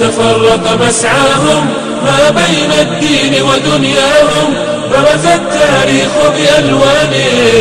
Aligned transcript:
تفرق 0.00 0.78
مسعاهم 0.86 1.68
ما 2.04 2.30
بين 2.30 2.72
الدين 2.80 3.42
ودنياهم 3.42 4.54
برز 4.90 5.26
التاريخ 5.26 6.12
بألوان 6.36 7.12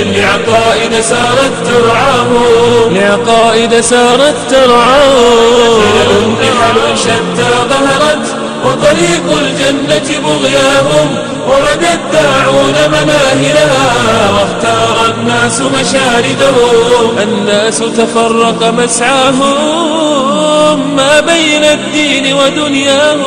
لعقائد 0.05 1.01
سارت 1.01 1.53
ترعاهم. 1.65 2.95
لعقائد 2.95 3.81
سارت 3.81 4.35
ترعاهم. 4.49 6.35
نحل 6.41 6.97
شتى 6.97 7.49
ظهرت 7.69 8.32
وطريق 8.65 9.37
الجنة 9.41 10.09
بغياهم 10.19 11.07
ورد 11.47 11.83
الداعون 11.93 12.75
مناهلها 12.87 13.87
واختار 14.31 14.97
الناس 15.15 15.61
مشاردهم. 15.61 17.17
الناس 17.21 17.77
تفرق 17.79 18.59
مسعاهم 18.77 19.57
ما 20.95 21.19
بين 21.19 21.63
الدين 21.63 22.33
ودنياهم. 22.33 23.23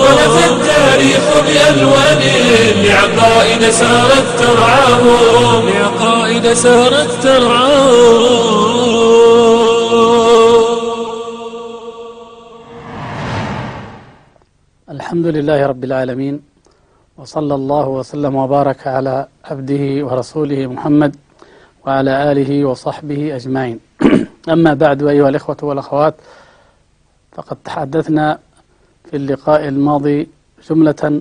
ولف 0.00 0.36
التاريخ 0.50 1.24
بألوان 1.46 2.22
لعقائد 2.84 3.62
سارت 3.70 4.26
ترعاهم. 4.38 5.68
لعقائد 5.68 6.52
سارت 6.52 7.10
ترعاهم. 7.22 8.89
الحمد 15.10 15.26
لله 15.26 15.66
رب 15.66 15.84
العالمين 15.84 16.42
وصلى 17.18 17.54
الله 17.54 17.88
وسلم 17.88 18.34
وبارك 18.36 18.86
على 18.86 19.26
عبده 19.44 20.06
ورسوله 20.06 20.66
محمد 20.66 21.16
وعلى 21.86 22.32
آله 22.32 22.64
وصحبه 22.64 23.36
أجمعين. 23.36 23.80
أما 24.54 24.74
بعد 24.74 25.02
أيها 25.02 25.28
الإخوة 25.28 25.56
والأخوات 25.62 26.14
فقد 27.32 27.56
تحدثنا 27.64 28.38
في 29.10 29.16
اللقاء 29.16 29.68
الماضي 29.68 30.28
جملة 30.70 31.20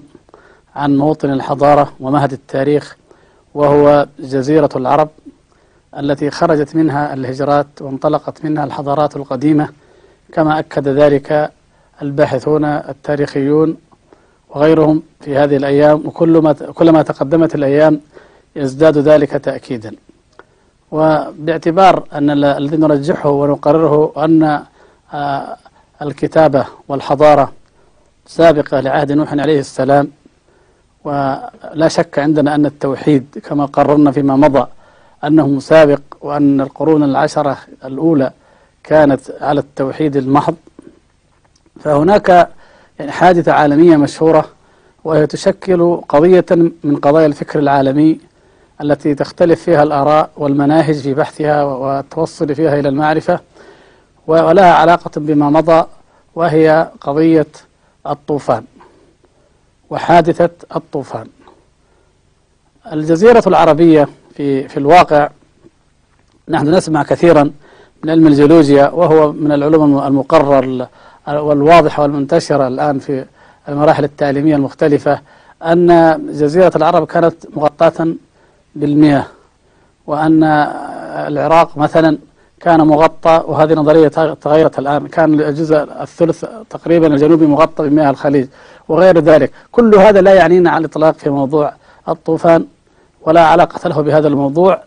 عن 0.75 0.97
موطن 0.97 1.29
الحضارة 1.33 1.93
ومهد 1.99 2.31
التاريخ 2.31 2.97
وهو 3.53 4.07
جزيرة 4.19 4.69
العرب 4.75 5.09
التي 5.97 6.29
خرجت 6.29 6.75
منها 6.75 7.13
الهجرات 7.13 7.81
وانطلقت 7.81 8.45
منها 8.45 8.63
الحضارات 8.63 9.15
القديمة 9.15 9.69
كما 10.33 10.59
أكد 10.59 10.87
ذلك 10.87 11.51
الباحثون 12.01 12.65
التاريخيون 12.65 13.77
وغيرهم 14.49 15.03
في 15.21 15.37
هذه 15.37 15.55
الأيام 15.57 16.03
وكلما 16.05 16.53
كلما 16.53 17.01
تقدمت 17.01 17.55
الأيام 17.55 18.01
يزداد 18.55 18.97
ذلك 18.97 19.31
تأكيدا. 19.31 19.95
وباعتبار 20.91 22.03
أن 22.13 22.43
الذي 22.43 22.77
نرجحه 22.77 23.29
ونقرره 23.29 24.13
أن 24.25 24.63
آه، 25.13 25.57
الكتابة 26.01 26.65
والحضارة 26.87 27.51
سابقة 28.25 28.79
لعهد 28.79 29.11
نوح 29.11 29.33
عليه 29.33 29.59
السلام 29.59 30.11
ولا 31.03 31.87
شك 31.87 32.19
عندنا 32.19 32.55
أن 32.55 32.65
التوحيد 32.65 33.25
كما 33.45 33.65
قررنا 33.65 34.11
فيما 34.11 34.35
مضى 34.35 34.67
أنه 35.23 35.59
سابق 35.59 35.99
وأن 36.21 36.61
القرون 36.61 37.03
العشرة 37.03 37.57
الأولى 37.85 38.31
كانت 38.83 39.21
على 39.41 39.59
التوحيد 39.59 40.15
المحض. 40.17 40.55
فهناك 41.83 42.49
يعني 42.99 43.11
حادثة 43.11 43.51
عالمية 43.51 43.97
مشهورة 43.97 44.45
وهي 45.03 45.27
تشكل 45.27 46.01
قضية 46.09 46.45
من 46.83 46.95
قضايا 46.95 47.25
الفكر 47.25 47.59
العالمي 47.59 48.19
التي 48.81 49.15
تختلف 49.15 49.61
فيها 49.63 49.83
الآراء 49.83 50.29
والمناهج 50.37 50.95
في 50.95 51.13
بحثها 51.13 51.63
والتوصل 51.63 52.55
فيها 52.55 52.79
إلى 52.79 52.89
المعرفة 52.89 53.39
ولها 54.27 54.73
علاقة 54.73 55.11
بما 55.17 55.49
مضى 55.49 55.85
وهي 56.35 56.89
قضية 57.01 57.47
الطوفان 58.07 58.63
وحادثة 59.89 60.49
الطوفان. 60.75 61.27
الجزيرة 62.93 63.43
العربية 63.47 64.07
في 64.35 64.67
في 64.67 64.77
الواقع 64.77 65.29
نحن 66.49 66.75
نسمع 66.75 67.03
كثيرا 67.03 67.51
من 68.03 68.09
علم 68.09 68.27
الجيولوجيا 68.27 68.89
وهو 68.89 69.31
من 69.31 69.51
العلوم 69.51 69.99
المقرر 69.99 70.87
والواضحة 71.29 72.03
والمنتشرة 72.03 72.67
الآن 72.67 72.99
في 72.99 73.25
المراحل 73.69 74.03
التعليمية 74.03 74.55
المختلفة 74.55 75.19
أن 75.63 76.19
جزيرة 76.33 76.71
العرب 76.75 77.07
كانت 77.07 77.35
مغطاة 77.55 78.07
بالمياه 78.75 79.25
وأن 80.07 80.43
العراق 81.27 81.77
مثلا 81.77 82.17
كان 82.59 82.81
مغطى 82.87 83.43
وهذه 83.47 83.73
نظرية 83.73 84.07
تغيرت 84.41 84.79
الآن. 84.79 85.07
كان 85.07 85.33
الجزء 85.33 85.87
الثلث 86.01 86.45
تقريبا 86.69 87.07
الجنوبي 87.07 87.45
مغطى 87.45 87.89
بمياه 87.89 88.09
الخليج 88.09 88.47
وغير 88.87 89.19
ذلك. 89.19 89.51
كل 89.71 89.95
هذا 89.95 90.21
لا 90.21 90.33
يعنينا 90.33 90.69
على 90.69 90.79
الإطلاق 90.85 91.15
في 91.17 91.29
موضوع 91.29 91.73
الطوفان 92.09 92.65
ولا 93.21 93.45
علاقة 93.45 93.89
له 93.89 94.01
بهذا 94.01 94.27
الموضوع 94.27 94.81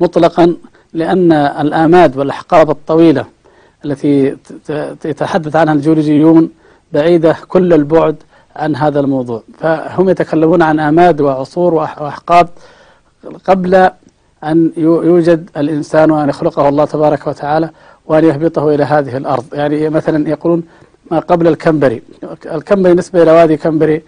مطلقا 0.00 0.56
لأن 0.92 1.32
الآماد 1.32 2.16
والأحقاب 2.16 2.70
الطويلة 2.70 3.24
التي 3.84 4.36
يتحدث 5.04 5.56
عنها 5.56 5.74
الجيولوجيون 5.74 6.50
بعيدة 6.92 7.36
كل 7.48 7.72
البعد 7.72 8.16
عن 8.56 8.76
هذا 8.76 9.00
الموضوع. 9.00 9.42
فهم 9.58 10.08
يتكلمون 10.08 10.62
عن 10.62 10.80
آماد 10.80 11.20
وعصور 11.20 11.74
وأحقاب 11.74 12.48
قبل 13.44 13.90
أن 14.44 14.72
يوجد 14.76 15.50
الإنسان 15.56 16.10
وأن 16.10 16.28
يخلقه 16.28 16.68
الله 16.68 16.84
تبارك 16.84 17.26
وتعالى 17.26 17.70
وأن 18.06 18.24
يهبطه 18.24 18.74
إلى 18.74 18.84
هذه 18.84 19.16
الأرض. 19.16 19.44
يعني 19.52 19.88
مثلا 19.88 20.28
يقولون 20.28 20.62
ما 21.10 21.18
قبل 21.18 21.46
الكمبري 21.46 22.02
الكمبري 22.46 22.94
نسبة 22.94 23.22
إلى 23.22 23.32
وادي 23.32 23.56
كمبري 23.56 24.02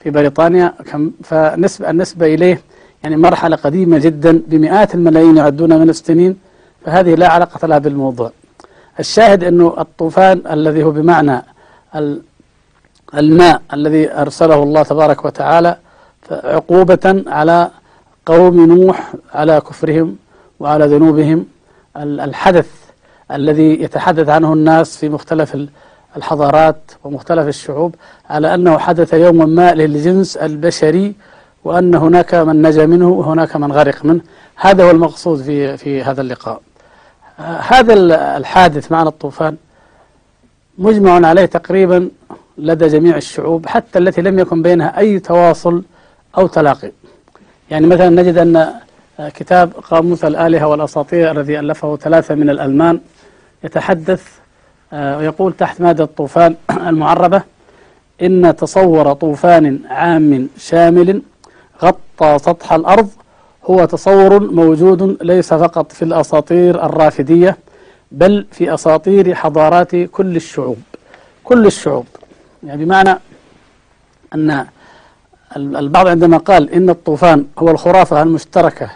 في 0.00 0.10
بريطانيا. 0.10 0.74
فنسبة 1.22 1.90
النسبة 1.90 2.34
إليه 2.34 2.60
يعني 3.02 3.16
مرحلة 3.16 3.56
قديمة 3.56 3.98
جدا 3.98 4.42
بمئات 4.46 4.94
الملايين 4.94 5.36
يعدون 5.36 5.78
من 5.78 5.90
السنين. 5.90 6.36
فهذه 6.84 7.14
لا 7.14 7.28
علاقة 7.28 7.66
لها 7.66 7.78
بالموضوع. 7.78 8.32
الشاهد 9.00 9.44
أنه 9.44 9.74
الطوفان 9.78 10.42
الذي 10.50 10.84
هو 10.84 10.90
بمعنى 10.90 11.42
الماء 13.14 13.62
الذي 13.72 14.12
أرسله 14.12 14.62
الله 14.62 14.82
تبارك 14.82 15.24
وتعالى 15.24 15.76
عقوبة 16.30 17.24
على 17.26 17.70
قوم 18.26 18.66
نوح 18.66 19.12
على 19.34 19.60
كفرهم 19.60 20.16
وعلى 20.60 20.86
ذنوبهم. 20.86 21.46
الحدث 21.96 22.68
الذي 23.32 23.82
يتحدث 23.82 24.28
عنه 24.28 24.52
الناس 24.52 24.96
في 24.96 25.08
مختلف 25.08 25.56
الحضارات 26.16 26.80
ومختلف 27.04 27.48
الشعوب 27.48 27.94
على 28.30 28.54
أنه 28.54 28.78
حدث 28.78 29.14
يوما 29.14 29.46
ما 29.46 29.74
للجنس 29.74 30.36
البشري 30.36 31.14
وأن 31.64 31.94
هناك 31.94 32.34
من 32.34 32.62
نجا 32.62 32.86
منه 32.86 33.08
وهناك 33.08 33.56
من 33.56 33.72
غرق 33.72 34.04
منه. 34.04 34.20
هذا 34.56 34.84
هو 34.84 34.90
المقصود 34.90 35.42
في 35.42 35.76
في 35.76 36.02
هذا 36.02 36.20
اللقاء. 36.20 36.60
هذا 37.40 37.94
الحادث 38.36 38.92
معنى 38.92 39.08
الطوفان 39.08 39.56
مجمع 40.78 41.28
عليه 41.28 41.44
تقريبا 41.44 42.10
لدى 42.58 42.86
جميع 42.86 43.16
الشعوب 43.16 43.66
حتى 43.66 43.98
التي 43.98 44.22
لم 44.22 44.38
يكن 44.38 44.62
بينها 44.62 44.98
أي 44.98 45.18
تواصل 45.18 45.82
أو 46.38 46.46
تلاقي. 46.46 46.92
يعني 47.70 47.86
مثلا 47.86 48.08
نجد 48.08 48.38
أن 48.38 48.74
كتاب 49.28 49.72
قاموس 49.72 50.24
الآلهة 50.24 50.66
والأساطير 50.66 51.30
الذي 51.30 51.58
ألفه 51.58 51.96
ثلاثة 51.96 52.34
من 52.34 52.50
الألمان 52.50 53.00
يتحدث 53.64 54.24
آه، 54.92 55.18
ويقول 55.18 55.52
تحت 55.52 55.80
مادة 55.80 56.04
الطوفان 56.04 56.56
المعربة 56.88 57.42
إن 58.22 58.56
تصور 58.56 59.12
طوفان 59.12 59.80
عام 59.88 60.48
شامل 60.58 61.22
غطى 61.82 62.38
سطح 62.38 62.72
الأرض 62.72 63.10
هو 63.70 63.84
تصور 63.84 64.40
موجود 64.52 65.18
ليس 65.22 65.54
فقط 65.54 65.92
في 65.92 66.02
الأساطير 66.02 66.84
الرافدية 66.86 67.56
بل 68.12 68.46
في 68.52 68.74
أساطير 68.74 69.34
حضارات 69.34 69.96
كل 69.96 70.36
الشعوب. 70.36 70.78
كل 71.44 71.66
الشعوب. 71.66 72.06
يعني 72.62 72.84
بمعنى 72.84 73.18
أن 74.34 74.66
البعض 75.56 76.06
عندما 76.08 76.36
قال 76.36 76.70
إن 76.70 76.90
الطوفان 76.90 77.46
هو 77.58 77.70
الخرافة 77.70 78.22
المشتركة 78.22 78.90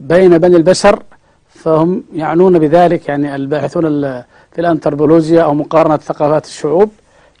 بين 0.00 0.38
بني 0.38 0.56
البشر 0.56 1.02
فهم 1.48 2.04
يعنون 2.14 2.58
بذلك 2.58 3.08
يعني 3.08 3.34
الباحثون 3.34 3.82
في 4.52 4.58
الأنثروبولوجيا 4.58 5.42
أو 5.42 5.54
مقارنة 5.54 5.96
ثقافات 5.96 6.44
الشعوب 6.44 6.90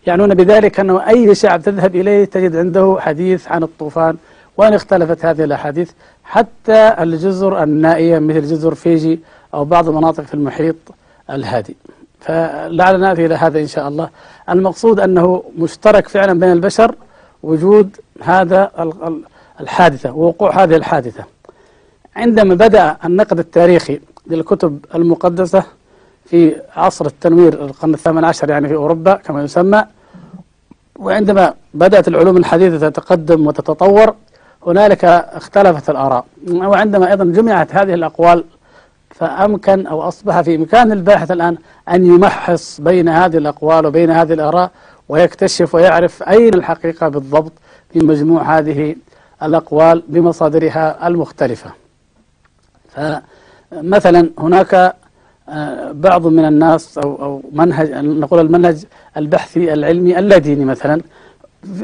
يعنون 0.06 0.34
بذلك 0.34 0.80
أنه 0.80 1.08
أي 1.08 1.34
شعب 1.34 1.62
تذهب 1.62 1.96
إليه 1.96 2.24
تجد 2.24 2.56
عنده 2.56 2.96
حديث 3.00 3.48
عن 3.48 3.62
الطوفان 3.62 4.16
وأن 4.56 4.74
اختلفت 4.74 5.24
هذه 5.24 5.44
الأحاديث 5.44 5.90
حتى 6.24 6.94
الجزر 6.98 7.62
النائية 7.62 8.18
مثل 8.18 8.42
جزر 8.42 8.74
فيجي 8.74 9.20
أو 9.54 9.64
بعض 9.64 9.88
المناطق 9.88 10.24
في 10.24 10.34
المحيط 10.34 10.76
الهادي. 11.30 11.76
فلعلنا 12.20 13.08
نأتي 13.08 13.26
إلى 13.26 13.34
هذا 13.34 13.60
إن 13.60 13.66
شاء 13.66 13.88
الله. 13.88 14.08
المقصود 14.48 15.00
أنه 15.00 15.42
مشترك 15.58 16.08
فعلا 16.08 16.40
بين 16.40 16.52
البشر 16.52 16.94
وجود 17.42 17.96
هذا 18.22 18.70
الحادثة 19.60 20.12
ووقوع 20.12 20.62
هذه 20.62 20.76
الحادثة. 20.76 21.24
عندما 22.16 22.54
بدأ 22.54 22.96
النقد 23.04 23.38
التاريخي 23.38 24.00
للكتب 24.26 24.84
المقدسة 24.94 25.62
في 26.26 26.56
عصر 26.76 27.06
التنوير 27.06 27.52
القرن 27.64 27.94
الثامن 27.94 28.24
عشر 28.24 28.50
يعني 28.50 28.68
في 28.68 28.74
أوروبا 28.74 29.14
كما 29.14 29.44
يسمى 29.44 29.84
وعندما 30.96 31.54
بدأت 31.74 32.08
العلوم 32.08 32.36
الحديثة 32.36 32.88
تتقدم 32.88 33.46
وتتطور 33.46 34.14
هنالك 34.66 35.04
اختلفت 35.04 35.90
الآراء. 35.90 36.24
وعندما 36.52 37.10
أيضا 37.10 37.24
جمعت 37.24 37.74
هذه 37.74 37.94
الأقوال 37.94 38.44
فأمكن 39.10 39.86
أو 39.86 40.02
أصبح 40.02 40.40
في 40.40 40.54
إمكان 40.54 40.92
الباحث 40.92 41.30
الآن 41.30 41.56
أن 41.88 42.06
يمحص 42.06 42.80
بين 42.80 43.08
هذه 43.08 43.36
الأقوال 43.36 43.86
وبين 43.86 44.10
هذه 44.10 44.32
الآراء 44.32 44.70
ويكتشف 45.08 45.74
ويعرف 45.74 46.22
أين 46.22 46.54
الحقيقة 46.54 47.08
بالضبط 47.08 47.52
في 47.92 47.98
مجموع 47.98 48.58
هذه 48.58 48.96
الأقوال 49.42 50.02
بمصادرها 50.08 51.06
المختلفة. 51.06 51.70
فمثلا 52.94 54.30
هناك 54.38 54.94
آه، 55.48 55.92
بعض 55.92 56.26
من 56.26 56.44
الناس 56.44 56.98
أو, 56.98 57.22
أو 57.22 57.42
منهج 57.52 57.90
نقول 57.92 58.40
المنهج 58.40 58.84
البحثي 59.16 59.72
العلمي 59.72 60.18
اللاديني 60.18 60.64
مثلا 60.64 61.00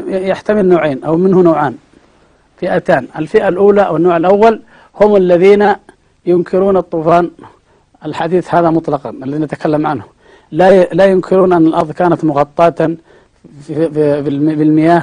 يحتمل 0.07 0.69
نوعين 0.69 1.05
أو 1.05 1.17
منه 1.17 1.43
نوعان. 1.43 1.75
فئتان. 2.61 3.07
الفئة 3.19 3.49
الأولى 3.49 3.83
أو 3.83 3.97
النوع 3.97 4.17
الأول 4.17 4.61
هم 5.01 5.17
الذين 5.17 5.75
ينكرون 6.27 6.77
الطوفان. 6.77 7.31
الحديث 8.05 8.55
هذا 8.55 8.71
مطلقا 8.71 9.11
الذي 9.11 9.39
نتكلم 9.39 9.87
عنه. 9.87 10.05
لا 10.53 10.85
لا 10.85 11.05
ينكرون 11.05 11.53
أن 11.53 11.67
الأرض 11.67 11.93
كانت 11.93 12.25
مغطاة 12.25 12.97
بالمياه 14.61 15.03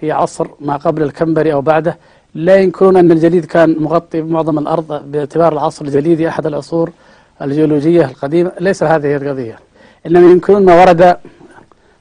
في 0.00 0.12
عصر 0.12 0.46
ما 0.60 0.76
قبل 0.76 1.02
الكمبري 1.02 1.52
أو 1.52 1.60
بعده. 1.60 1.96
لا 2.34 2.56
ينكرون 2.56 2.96
أن 2.96 3.12
الجليد 3.12 3.44
كان 3.44 3.76
مغطي 3.78 4.22
معظم 4.22 4.58
الأرض 4.58 5.10
باعتبار 5.12 5.52
العصر 5.52 5.84
الجليدي 5.84 6.28
أحد 6.28 6.46
العصور 6.46 6.90
الجيولوجية 7.42 8.04
القديمة. 8.04 8.52
ليس 8.60 8.82
هذه 8.82 9.16
القضية. 9.16 9.58
إنما 10.06 10.30
ينكرون 10.30 10.64
ما 10.64 10.80
ورد 10.80 11.16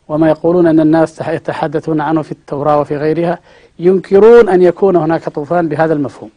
وما 0.07 0.29
يقولون 0.29 0.67
أن 0.67 0.79
الناس 0.79 1.21
يتحدثون 1.27 2.01
عنه 2.01 2.21
في 2.21 2.31
التوراة 2.31 2.79
وفي 2.79 2.97
غيرها 2.97 3.39
ينكرون 3.79 4.49
أن 4.49 4.61
يكون 4.61 4.95
هناك 4.95 5.29
طوفان 5.29 5.69
بهذا 5.69 5.93
المفهوم. 5.93 6.29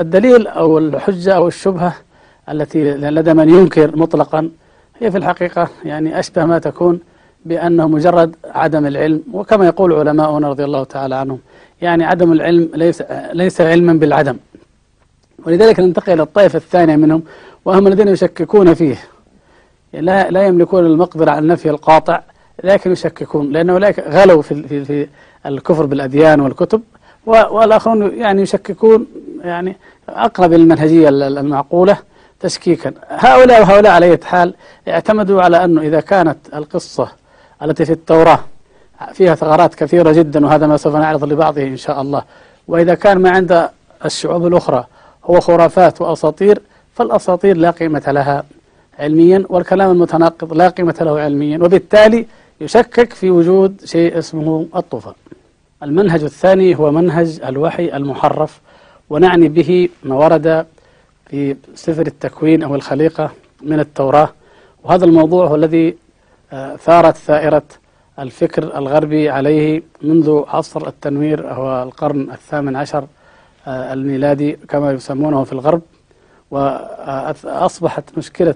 الدليل 0.00 0.46
أو 0.46 0.78
الحجة 0.78 1.36
أو 1.36 1.48
الشبهة 1.48 1.94
التي 2.48 2.84
لدى 2.94 3.34
من 3.34 3.48
ينكر 3.48 3.96
مطلقا 3.96 4.50
هي 5.00 5.10
في 5.10 5.18
الحقيقة 5.18 5.68
يعني 5.84 6.18
أشبه 6.18 6.44
ما 6.44 6.58
تكون 6.58 7.00
بأنه 7.44 7.88
مجرد 7.88 8.36
عدم 8.44 8.86
العلم 8.86 9.22
وكما 9.32 9.66
يقول 9.66 9.92
علماؤنا 9.92 10.48
رضي 10.48 10.64
الله 10.64 10.84
تعالى 10.84 11.14
عنهم 11.14 11.38
يعني 11.82 12.04
عدم 12.04 12.32
العلم 12.32 12.68
ليس 12.74 13.02
ليس 13.32 13.60
علما 13.60 13.92
بالعدم. 13.92 14.36
ولذلك 15.46 15.80
ننتقل 15.80 16.12
إلى 16.12 16.22
الطائفة 16.22 16.56
الثانية 16.56 16.96
منهم 16.96 17.22
وهم 17.64 17.86
الذين 17.86 18.08
يشككون 18.08 18.74
فيه. 18.74 18.96
لا 19.92 20.30
لا 20.30 20.46
يملكون 20.46 20.86
المقدرة 20.86 21.30
على 21.30 21.38
النفي 21.38 21.70
القاطع 21.70 22.20
لكن 22.64 22.92
يشككون 22.92 23.52
لأن 23.52 23.70
أولئك 23.70 23.98
غلوا 24.00 24.42
في 24.42 24.62
في 24.62 24.84
في 24.84 25.08
الكفر 25.46 25.86
بالأديان 25.86 26.40
والكتب 26.40 26.82
والآخرون 27.26 28.18
يعني 28.18 28.42
يشككون 28.42 29.06
يعني 29.44 29.76
أقرب 30.08 30.52
المنهجية 30.52 31.08
المعقولة 31.08 31.96
تشكيكا. 32.40 32.92
هؤلاء 33.08 33.60
وهؤلاء 33.60 33.92
على 33.92 34.06
أي 34.06 34.18
حال 34.24 34.54
اعتمدوا 34.88 35.42
على 35.42 35.64
أنه 35.64 35.80
إذا 35.80 36.00
كانت 36.00 36.36
القصة 36.54 37.08
التي 37.62 37.84
في 37.84 37.92
التوراة 37.92 38.38
فيها 39.12 39.34
ثغرات 39.34 39.74
كثيرة 39.74 40.12
جدا 40.12 40.46
وهذا 40.46 40.66
ما 40.66 40.76
سوف 40.76 40.96
نعرض 40.96 41.24
لبعضه 41.24 41.62
إن 41.62 41.76
شاء 41.76 42.00
الله 42.02 42.22
وإذا 42.68 42.94
كان 42.94 43.18
ما 43.18 43.30
عند 43.30 43.68
الشعوب 44.04 44.46
الأخرى 44.46 44.84
هو 45.24 45.40
خرافات 45.40 46.00
وأساطير 46.00 46.62
فالأساطير 46.94 47.56
لا 47.56 47.70
قيمة 47.70 48.02
لها. 48.06 48.44
علميا 48.98 49.44
والكلام 49.48 49.90
المتناقض 49.90 50.52
لا 50.52 50.68
قيمة 50.68 50.94
له 51.00 51.20
علميا 51.20 51.58
وبالتالي 51.58 52.26
يشكك 52.60 53.12
في 53.12 53.30
وجود 53.30 53.80
شيء 53.84 54.18
اسمه 54.18 54.66
الطوفان 54.76 55.14
المنهج 55.82 56.22
الثاني 56.22 56.76
هو 56.78 56.90
منهج 56.90 57.40
الوحي 57.44 57.96
المحرف 57.96 58.60
ونعني 59.10 59.48
به 59.48 59.88
ما 60.04 60.14
ورد 60.14 60.66
في 61.30 61.56
سفر 61.74 62.06
التكوين 62.06 62.62
أو 62.62 62.74
الخليقة 62.74 63.30
من 63.62 63.80
التوراة. 63.80 64.28
وهذا 64.84 65.04
الموضوع 65.04 65.46
هو 65.46 65.54
الذي 65.54 65.96
آه، 66.52 66.76
ثارت 66.76 67.16
ثائرة 67.16 67.62
الفكر 68.18 68.78
الغربي 68.78 69.30
عليه 69.30 69.82
منذ 70.02 70.42
عصر 70.48 70.88
التنوير 70.88 71.52
هو 71.52 71.82
القرن 71.82 72.30
الثامن 72.30 72.76
عشر 72.76 73.06
آه، 73.66 73.92
الميلادي 73.92 74.52
كما 74.68 74.92
يسمونه 74.92 75.44
في 75.44 75.52
الغرب. 75.52 75.82
وأصبحت 76.50 78.04
مشكلة 78.18 78.54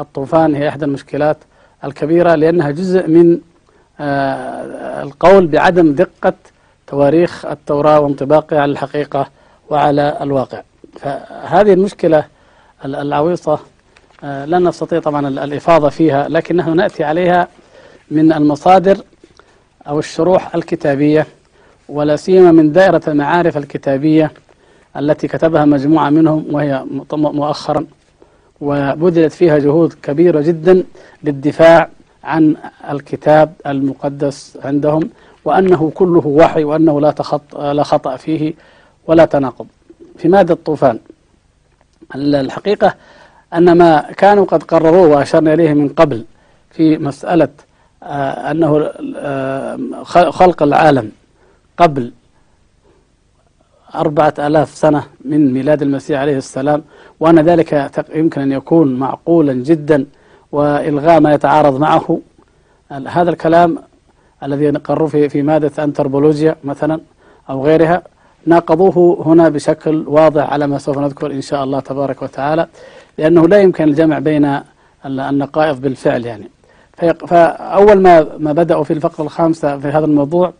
الطوفان 0.00 0.54
هي 0.54 0.68
إحدى 0.68 0.84
المشكلات 0.84 1.36
الكبيرة 1.84 2.34
لأنها 2.34 2.70
جزء 2.70 3.08
من 3.08 3.38
آه، 4.00 5.02
القول 5.02 5.46
بعدم 5.46 5.92
دقة 5.92 6.32
تواريخ 6.86 7.46
التوراة 7.46 8.00
وانطباقها 8.00 8.60
على 8.60 8.72
الحقيقة 8.72 9.26
وعلى 9.70 10.18
الواقع. 10.20 10.62
فهذه 11.00 11.72
المشكلة 11.72 12.24
العويصة 12.84 13.58
آه، 14.24 14.44
لا 14.44 14.58
نستطيع 14.58 15.00
طبعا 15.00 15.28
الإفاضة 15.28 15.88
فيها 15.88 16.28
لكن 16.28 16.56
نحن 16.56 16.76
نأتي 16.76 17.04
عليها 17.04 17.48
من 18.10 18.32
المصادر 18.32 18.98
أو 19.88 19.98
الشروح 19.98 20.54
الكتابية 20.54 21.26
ولا 21.88 22.16
سيما 22.16 22.52
من 22.52 22.72
دائرة 22.72 23.02
المعارف 23.08 23.56
الكتابية 23.56 24.32
التي 24.96 25.28
كتبها 25.28 25.64
مجموعة 25.64 26.10
منهم 26.10 26.46
وهي 26.50 26.84
مؤخرا 27.12 27.86
وبذلت 28.60 29.32
فيها 29.32 29.58
جهود 29.58 29.92
كبيرة 30.02 30.40
جدا 30.40 30.84
للدفاع 31.24 31.88
عن 32.24 32.56
الكتاب 32.90 33.52
المقدس 33.66 34.58
عندهم 34.64 35.10
وأنه 35.44 35.92
كله 35.94 36.26
وحي 36.26 36.64
وأنه 36.64 37.00
لا, 37.00 37.10
تخط 37.10 37.56
لا 37.56 37.82
خطأ 37.82 38.16
فيه 38.16 38.54
ولا 39.06 39.24
تناقض. 39.24 39.66
في 40.18 40.28
مادة 40.28 40.54
الطوفان 40.54 40.98
الحقيقة 42.14 42.94
أن 43.54 43.72
ما 43.78 44.12
كانوا 44.16 44.44
قد 44.44 44.62
قرروه 44.62 45.08
وأشرنا 45.08 45.54
إليه 45.54 45.74
من 45.74 45.88
قبل 45.88 46.24
في 46.70 46.98
مسألة 46.98 47.48
آه، 48.02 48.50
أنه 48.50 48.90
آه، 49.16 49.78
خلق 50.30 50.62
العالم 50.62 51.12
قبل 51.76 52.12
أربعة 53.94 54.34
آلاف 54.38 54.74
سنة 54.74 55.02
من 55.24 55.52
ميلاد 55.52 55.82
المسيح 55.82 56.20
عليه 56.20 56.36
السلام 56.36 56.82
وأن 57.20 57.38
ذلك 57.38 57.90
يمكن 58.14 58.40
أن 58.40 58.52
يكون 58.52 58.94
معقولا 58.94 59.52
جدا 59.52 60.06
وإلغاء 60.52 61.20
ما 61.20 61.34
يتعارض 61.34 61.80
معه. 61.80 62.20
هذا 63.06 63.30
الكلام 63.30 63.78
الذي 64.42 64.70
نقروا 64.70 65.08
في 65.08 65.28
في 65.28 65.42
مادة 65.42 65.84
أنتربولوجيا 65.84 66.56
مثلا 66.64 67.00
أو 67.50 67.64
غيرها 67.64 68.02
ناقضوه 68.46 69.22
هنا 69.26 69.48
بشكل 69.48 70.04
واضح 70.08 70.52
على 70.52 70.66
ما 70.66 70.78
سوف 70.78 70.98
نذكر 70.98 71.32
إن 71.32 71.40
شاء 71.40 71.64
الله 71.64 71.80
تبارك 71.80 72.22
وتعالى 72.22 72.66
لأنه 73.18 73.48
لا 73.48 73.60
يمكن 73.60 73.84
الجمع 73.84 74.18
بين 74.18 74.60
النقائض 75.06 75.80
بالفعل 75.80 76.24
يعني. 76.26 76.50
فأول 77.26 78.00
ما 78.02 78.26
ما 78.38 78.52
بدأوا 78.52 78.84
في 78.84 78.92
الفقرة 78.92 79.24
الخامسة 79.24 79.78
في 79.78 79.88
هذا 79.88 80.04
الموضوع 80.04 80.52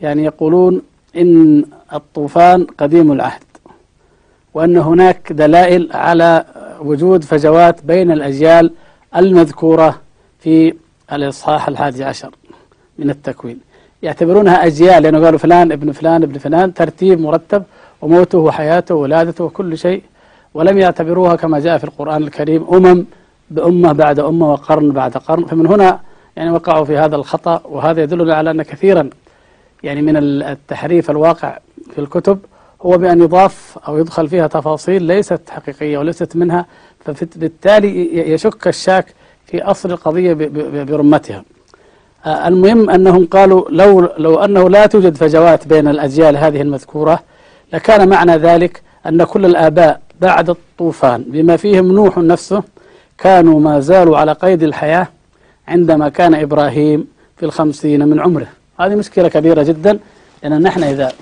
يعني 0.00 0.24
يقولون 0.24 0.82
إن 1.16 1.64
الطوفان 1.92 2.66
قديم 2.78 3.12
العهد 3.12 3.42
وأن 4.54 4.76
هناك 4.76 5.32
دلائل 5.32 5.88
على 5.92 6.44
وجود 6.80 7.24
فجوات 7.24 7.84
بين 7.84 8.10
الأجيال 8.10 8.72
المذكورة 9.16 10.00
في 10.38 10.74
الإصحاح 11.12 11.68
الحادي 11.68 12.04
عشر 12.04 12.30
من 12.98 13.10
التكوين. 13.10 13.60
يعتبرونها 14.02 14.66
أجيال 14.66 15.02
لأنه 15.02 15.24
قالوا 15.24 15.38
فلان 15.38 15.72
ابن 15.72 15.92
فلان 15.92 16.22
ابن 16.22 16.38
فلان 16.38 16.74
ترتيب 16.74 17.20
مرتب 17.20 17.62
وموته 18.02 18.38
وحياته 18.38 18.94
وولادته 18.94 19.44
وكل 19.44 19.78
شيء 19.78 20.02
ولم 20.54 20.78
يعتبروها 20.78 21.36
كما 21.36 21.60
جاء 21.60 21.78
في 21.78 21.84
القرآن 21.84 22.22
الكريم 22.22 22.66
أمم 22.72 23.04
بأمة 23.50 23.92
بعد 23.92 24.18
أمة 24.20 24.52
وقرن 24.52 24.90
بعد 24.90 25.16
قرن. 25.16 25.44
فمن 25.46 25.66
هنا 25.66 26.00
يعني 26.36 26.50
وقعوا 26.50 26.84
في 26.84 26.98
هذا 26.98 27.16
الخطأ 27.16 27.62
وهذا 27.64 28.02
يدلنا 28.02 28.34
على 28.34 28.50
أن 28.50 28.62
كثيرا 28.62 29.10
يعني 29.82 30.02
من 30.02 30.16
التحريف 30.42 31.10
الواقع 31.10 31.58
في 31.94 31.98
الكتب 32.00 32.38
هو 32.82 32.98
بأن 32.98 33.22
يضاف 33.22 33.78
أو 33.88 33.98
يدخل 33.98 34.28
فيها 34.28 34.46
تفاصيل 34.46 35.02
ليست 35.02 35.40
حقيقية 35.50 35.98
وليست 35.98 36.36
منها 36.36 36.66
فبالتالي 37.04 38.18
يشك 38.32 38.68
الشاك 38.68 39.14
في 39.46 39.62
أصل 39.62 39.90
القضية 39.90 40.32
برمتها. 40.84 41.44
آه، 42.26 42.48
المهم 42.48 42.90
أنهم 42.90 43.26
قالوا 43.26 43.70
لو, 43.70 44.00
لو 44.18 44.38
أنه 44.38 44.70
لا 44.70 44.86
توجد 44.86 45.16
فجوات 45.16 45.66
بين 45.66 45.88
الأجيال 45.88 46.36
هذه 46.36 46.62
المذكورة 46.62 47.20
لكان 47.72 48.08
معنى 48.08 48.36
ذلك 48.36 48.82
أن 49.06 49.24
كل 49.24 49.44
الآباء 49.44 50.00
بعد 50.20 50.50
الطوفان 50.50 51.24
بما 51.26 51.56
فيهم 51.56 51.92
نوح 51.92 52.18
نفسه 52.18 52.62
كانوا 53.18 53.60
ما 53.60 53.80
زالوا 53.80 54.18
على 54.18 54.32
قيد 54.32 54.62
الحياة 54.62 55.08
عندما 55.68 56.08
كان 56.08 56.34
إبراهيم 56.34 57.06
في 57.36 57.46
الخمسين 57.46 58.08
من 58.08 58.20
عمره. 58.20 58.46
هذه 58.80 58.94
مشكلة 58.94 59.28
كبيرة 59.28 59.62
جدا 59.62 59.98
لأن 60.42 60.62
نحن 60.62 60.82
إذا 60.82 61.12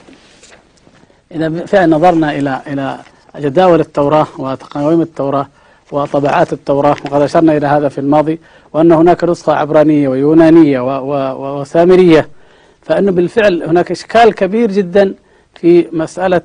إذا 1.32 1.66
فعلا 1.66 1.96
نظرنا 1.96 2.32
إلى 2.32 2.60
إلى 2.66 2.98
جداول 3.36 3.80
التوراة 3.80 4.26
وتقاويم 4.38 5.00
التوراة 5.00 5.46
وطبعات 5.92 6.52
التوراة 6.52 6.96
وقد 7.04 7.22
أشرنا 7.22 7.56
إلى 7.56 7.66
هذا 7.66 7.88
في 7.88 7.98
الماضي 7.98 8.40
وأن 8.72 8.92
هناك 8.92 9.24
نسخة 9.24 9.52
عبرانية 9.52 10.08
ويونانية 10.08 10.80
وسامرية 11.60 12.28
فأنه 12.82 13.12
بالفعل 13.12 13.62
هناك 13.62 13.90
إشكال 13.90 14.34
كبير 14.34 14.70
جدا 14.72 15.14
في 15.54 15.86
مسألة 15.92 16.42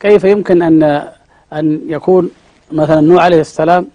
كيف 0.00 0.24
يمكن 0.24 0.62
أن 0.62 1.08
أن 1.52 1.80
يكون 1.86 2.30
مثلا 2.72 3.00
نوح 3.00 3.22
عليه 3.24 3.40
السلام 3.40 3.86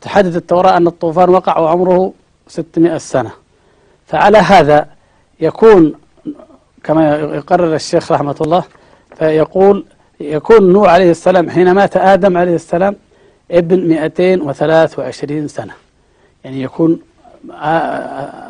تحدث 0.00 0.36
التوراة 0.36 0.76
أن 0.76 0.86
الطوفان 0.86 1.28
وقع 1.28 1.58
وعمره 1.58 2.12
600 2.48 2.98
سنة. 2.98 3.30
فعلى 4.06 4.38
هذا 4.38 4.86
يكون 5.40 5.94
كما 6.84 7.18
يقرر 7.18 7.74
الشيخ 7.74 8.12
رحمة 8.12 8.36
الله 8.40 8.64
فيقول 9.18 9.84
يكون 10.20 10.72
نوح 10.72 10.88
عليه 10.92 11.10
السلام 11.10 11.50
حين 11.50 11.72
مات 11.72 11.96
آدم 11.96 12.36
عليه 12.36 12.54
السلام 12.54 12.96
ابن 13.50 13.88
223 13.88 15.48
سنة. 15.48 15.72
يعني 16.44 16.62
يكون 16.62 17.00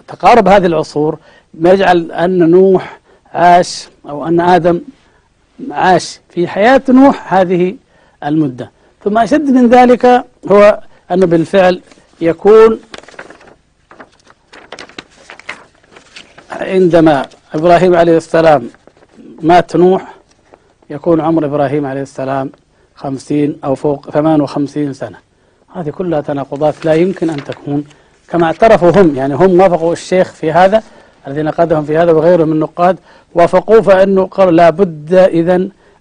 تقارب 0.09 0.49
هذه 0.49 0.67
العصور 0.67 1.19
ما 1.55 1.73
يجعل 1.73 2.13
أن 2.13 2.51
نوح 2.51 2.99
عاش 3.35 3.89
أو 4.09 4.27
أن 4.27 4.41
آدم 4.41 4.81
عاش 5.71 6.21
في 6.29 6.49
حياة 6.49 6.83
نوح 6.89 7.35
هذه 7.35 7.77
المدة. 8.25 8.71
ثم 9.05 9.19
أشد 9.19 9.51
من 9.51 9.69
ذلك 9.69 10.25
هو 10.51 10.81
أنه 11.11 11.27
بالفعل 11.27 11.81
يكون 12.21 12.81
عندما 16.61 17.27
إبراهيم 17.55 17.97
عليه 17.97 18.17
السلام 18.17 18.69
مات 19.43 19.77
نوح 19.77 20.15
يكون 20.91 21.21
عمر 21.21 21.45
إبراهيم 21.45 21.87
عليه 21.87 22.03
السلام 22.03 22.51
خمسين 22.95 23.59
أو 23.65 23.75
فوق 23.75 24.11
ثمان 24.11 24.41
وخمسين 24.41 24.93
سنة. 24.93 25.19
هذه 25.75 25.91
كلها 25.91 26.21
تناقضات 26.21 26.85
لا 26.85 26.95
يمكن 26.95 27.31
أن 27.31 27.45
تكون 27.45 27.85
كما 28.29 28.47
اعترفوا 28.47 28.91
هم 28.91 29.17
يعني 29.17 29.35
هم 29.35 29.61
وافقوا 29.61 29.93
الشيخ 29.93 30.33
في 30.33 30.53
هذا 30.53 30.83
الذين 31.27 31.45
نقدهم 31.45 31.85
في 31.85 31.97
هذا 31.97 32.13
وغيرهم 32.13 32.49
من 32.49 32.55
النقاد 32.55 32.99
وافقوا 33.35 33.81
فأنه 33.81 34.27
قالوا 34.27 34.53
لابد 34.53 35.15
إذا 35.15 35.55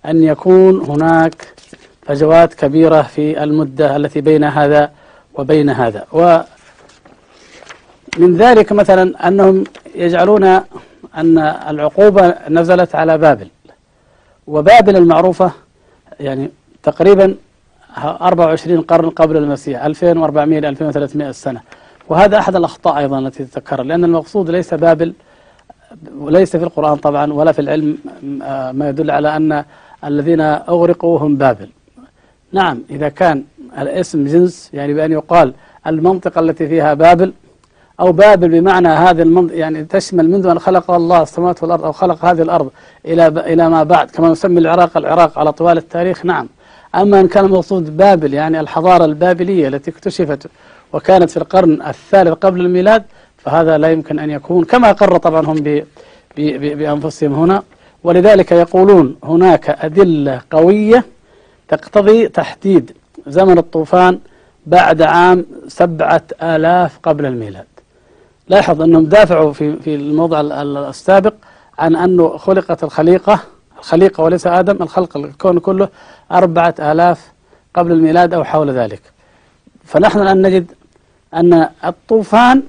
أن 0.05 0.23
يكون 0.23 0.81
هناك 0.81 1.47
فجوات 2.01 2.53
كبيرة 2.53 3.01
في 3.01 3.43
المدة 3.43 3.95
التي 3.95 4.21
بين 4.21 4.43
هذا 4.43 4.91
وبين 5.33 5.69
هذا. 5.69 6.05
ومن 8.17 8.37
ذلك 8.37 8.71
مثلا 8.71 9.27
أنهم 9.27 9.63
يجعلون 9.95 10.43
أن 11.17 11.37
العقوبة 11.69 12.35
نزلت 12.49 12.95
على 12.95 13.17
بابل 13.17 13.47
وبابل 14.47 14.95
المعروفة 14.95 15.51
يعني 16.19 16.49
تقريبا 16.83 17.35
24 17.97 18.81
قرن 18.81 19.09
قبل 19.09 19.37
المسيح 19.37 19.85
2400 19.85 20.59
إلى 20.59 20.69
2300 20.69 21.31
سنة. 21.31 21.61
وهذا 22.09 22.39
أحد 22.39 22.55
الأخطاء 22.55 22.97
أيضا 22.97 23.19
التي 23.19 23.45
تتكرر 23.45 23.83
لأن 23.83 24.03
المقصود 24.03 24.49
ليس 24.49 24.73
بابل 24.73 25.13
وليس 26.17 26.55
في 26.55 26.63
القرآن 26.63 26.95
طبعا 26.97 27.33
ولا 27.33 27.51
في 27.51 27.61
العلم 27.61 27.97
ما 28.73 28.89
يدل 28.89 29.11
على 29.11 29.35
أن 29.35 29.63
الذين 30.05 30.41
أغرقوا 30.41 31.19
هم 31.19 31.35
بابل. 31.35 31.69
نعم 32.51 32.81
إذا 32.89 33.09
كان 33.09 33.43
الاسم 33.79 34.25
جنس 34.25 34.69
يعني 34.73 34.93
بأن 34.93 35.11
يقال 35.11 35.53
المنطقة 35.87 36.39
التي 36.41 36.67
فيها 36.67 36.93
بابل 36.93 37.33
أو 37.99 38.11
بابل 38.11 38.47
بمعنى 38.47 38.87
هذه 38.87 39.21
المنطقة 39.21 39.55
يعني 39.55 39.83
تشمل 39.83 40.29
منذ 40.29 40.47
أن 40.47 40.59
خلق 40.59 40.91
الله 40.91 41.21
السماوات 41.21 41.63
والأرض 41.63 41.83
أو 41.83 41.91
خلق 41.91 42.25
هذه 42.25 42.41
الأرض 42.41 42.69
إلى 43.05 43.27
إلى 43.27 43.69
ما 43.69 43.83
بعد 43.83 44.11
كما 44.11 44.29
نسمي 44.29 44.59
العراق 44.59 44.97
العراق 44.97 45.39
على 45.39 45.51
طوال 45.51 45.77
التاريخ 45.77 46.25
نعم. 46.25 46.47
أما 46.95 47.19
إن 47.19 47.27
كان 47.27 47.45
المقصود 47.45 47.97
بابل 47.97 48.33
يعني 48.33 48.59
الحضارة 48.59 49.05
البابلية 49.05 49.67
التي 49.67 49.91
اكتشفت 49.91 50.47
وكانت 50.93 51.29
في 51.29 51.37
القرن 51.37 51.81
الثالث 51.81 52.33
قبل 52.33 52.61
الميلاد 52.61 53.03
فهذا 53.37 53.77
لا 53.77 53.91
يمكن 53.91 54.19
أن 54.19 54.29
يكون 54.29 54.63
كما 54.63 54.91
قر 54.91 55.17
طبعا 55.17 55.45
هم 55.45 55.83
بأنفسهم 56.37 57.33
هنا. 57.33 57.63
ولذلك 58.03 58.51
يقولون 58.51 59.15
هناك 59.23 59.69
أدلة 59.69 60.41
قوية 60.51 61.05
تقتضي 61.67 62.27
تحديد 62.27 62.91
زمن 63.27 63.57
الطوفان 63.57 64.19
بعد 64.65 65.01
عام 65.01 65.45
سبعة 65.67 66.23
آلاف 66.43 66.99
قبل 67.03 67.25
الميلاد. 67.25 67.65
لاحظ 68.49 68.81
أنهم 68.81 69.05
دافعوا 69.05 69.53
في 69.53 69.75
في 69.75 69.95
الموضع 69.95 70.41
السابق 70.89 71.33
عن 71.79 71.95
أنه 71.95 72.37
خلقت 72.37 72.83
الخليقة 72.83 73.39
الخليقة 73.79 74.23
وليس 74.23 74.47
آدم 74.47 74.83
الخلق 74.83 75.17
الكون 75.17 75.59
كله 75.59 75.89
أربعة 76.31 76.75
آلاف 76.79 77.31
قبل 77.73 77.91
الميلاد 77.91 78.33
أو 78.33 78.43
حول 78.43 78.71
ذلك. 78.71 79.01
فنحن 79.85 80.19
الآن 80.21 80.41
نجد 80.41 80.71
أن 81.33 81.67
الطوفان 81.85 82.63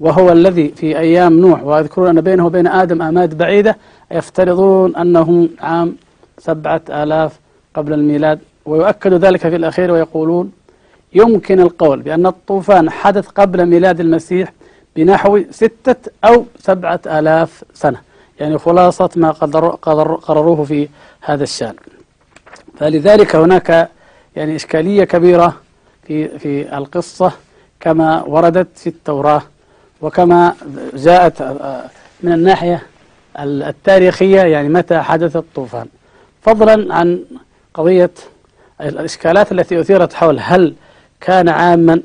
وهو 0.00 0.32
الذي 0.32 0.68
في 0.68 0.98
أيام 0.98 1.38
نوح 1.40 1.62
ويذكرون 1.64 2.08
أن 2.08 2.20
بينه 2.20 2.46
وبين 2.46 2.66
آدم 2.66 3.02
آماد 3.02 3.38
بعيدة 3.38 3.76
يفترضون 4.10 4.96
أنه 4.96 5.48
عام 5.60 5.96
سبعة 6.38 6.80
آلاف 6.90 7.38
قبل 7.74 7.92
الميلاد 7.92 8.38
ويؤكد 8.66 9.14
ذلك 9.14 9.40
في 9.40 9.56
الأخير 9.56 9.90
ويقولون 9.92 10.52
يمكن 11.14 11.60
القول 11.60 12.02
بأن 12.02 12.26
الطوفان 12.26 12.90
حدث 12.90 13.26
قبل 13.28 13.66
ميلاد 13.66 14.00
المسيح 14.00 14.52
بنحو 14.96 15.40
ستة 15.50 16.10
أو 16.24 16.46
سبعة 16.58 17.00
آلاف 17.06 17.64
سنة. 17.74 18.00
يعني 18.40 18.58
خلاصة 18.58 19.10
ما 19.16 19.30
قرروه 20.22 20.64
في 20.64 20.88
هذا 21.20 21.42
الشأن. 21.42 21.74
فلذلك 22.78 23.36
هناك 23.36 23.88
يعني 24.36 24.56
إشكالية 24.56 25.04
كبيرة 25.04 25.56
في 26.06 26.38
في 26.38 26.76
القصة 26.76 27.32
كما 27.80 28.22
وردت 28.22 28.78
في 28.78 28.86
التوراة 28.86 29.42
وكما 30.00 30.54
جاءت 30.94 31.42
من 32.22 32.32
الناحية 32.32 32.82
التاريخية 33.38 34.40
يعني 34.40 34.68
متى 34.68 35.00
حدث 35.00 35.36
الطوفان. 35.36 35.86
فضلا 36.42 36.94
عن 36.94 37.24
قضية 37.74 38.10
الإشكالات 38.80 39.52
التي 39.52 39.80
أثيرت 39.80 40.12
حول 40.12 40.38
هل 40.40 40.74
كان 41.20 41.48
عاما 41.48 42.00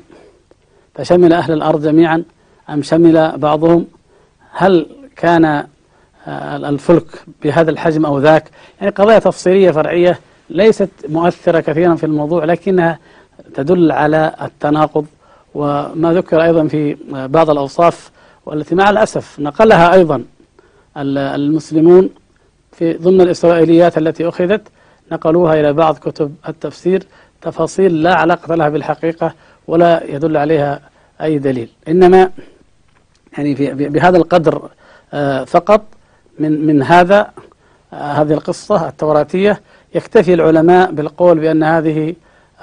فشمل 0.94 1.32
أهل 1.32 1.52
الأرض 1.52 1.82
جميعا 1.82 2.24
أم 2.70 2.82
شمل 2.82 3.38
بعضهم 3.38 3.86
هل 4.52 4.86
كان 5.16 5.44
آه، 6.26 6.56
الفلك 6.56 7.06
بهذا 7.42 7.70
الحجم 7.70 8.06
أو 8.06 8.18
ذاك؟ 8.18 8.50
يعني 8.80 8.92
قضايا 8.92 9.18
تفصيلية 9.18 9.70
فرعية 9.70 10.18
ليست 10.50 10.90
مؤثرة 11.08 11.60
كثيرا 11.60 11.94
في 11.94 12.06
الموضوع 12.06 12.44
لكنها 12.44 12.98
تدل 13.54 13.92
على 13.92 14.34
التناقض 14.42 15.06
وما 15.54 16.12
ذكر 16.12 16.42
أيضا 16.42 16.66
في 16.68 16.96
بعض 17.10 17.50
الأوصاف 17.50 18.10
والتي 18.46 18.74
مع 18.74 18.90
الأسف 18.90 19.40
نقلها 19.40 19.94
أيضا 19.94 20.24
المسلمون 20.96 22.10
في 22.72 22.92
ضمن 22.92 23.20
الإسرائيليات 23.20 23.98
التي 23.98 24.28
أخذت 24.28 24.62
نقلوها 25.12 25.60
إلى 25.60 25.72
بعض 25.72 25.98
كتب 25.98 26.34
التفسير 26.48 27.02
تفاصيل 27.42 28.02
لا 28.02 28.14
علاقة 28.14 28.54
لها 28.54 28.68
بالحقيقة 28.68 29.34
ولا 29.66 30.04
يدل 30.04 30.36
عليها 30.36 30.80
أي 31.22 31.38
دليل. 31.38 31.68
إنما 31.88 32.30
يعني 33.38 33.56
في 33.56 33.72
بهذا 33.88 34.16
القدر 34.16 34.68
آه، 35.14 35.44
فقط 35.44 35.82
من 36.38 36.66
من 36.66 36.82
هذا 36.82 37.30
آه، 37.92 38.12
هذه 38.12 38.32
القصة 38.32 38.88
التوراتية. 38.88 39.60
يكتفي 39.94 40.34
العلماء 40.34 40.92
بالقول 40.92 41.38
بأن 41.38 41.62
هذه 41.62 42.14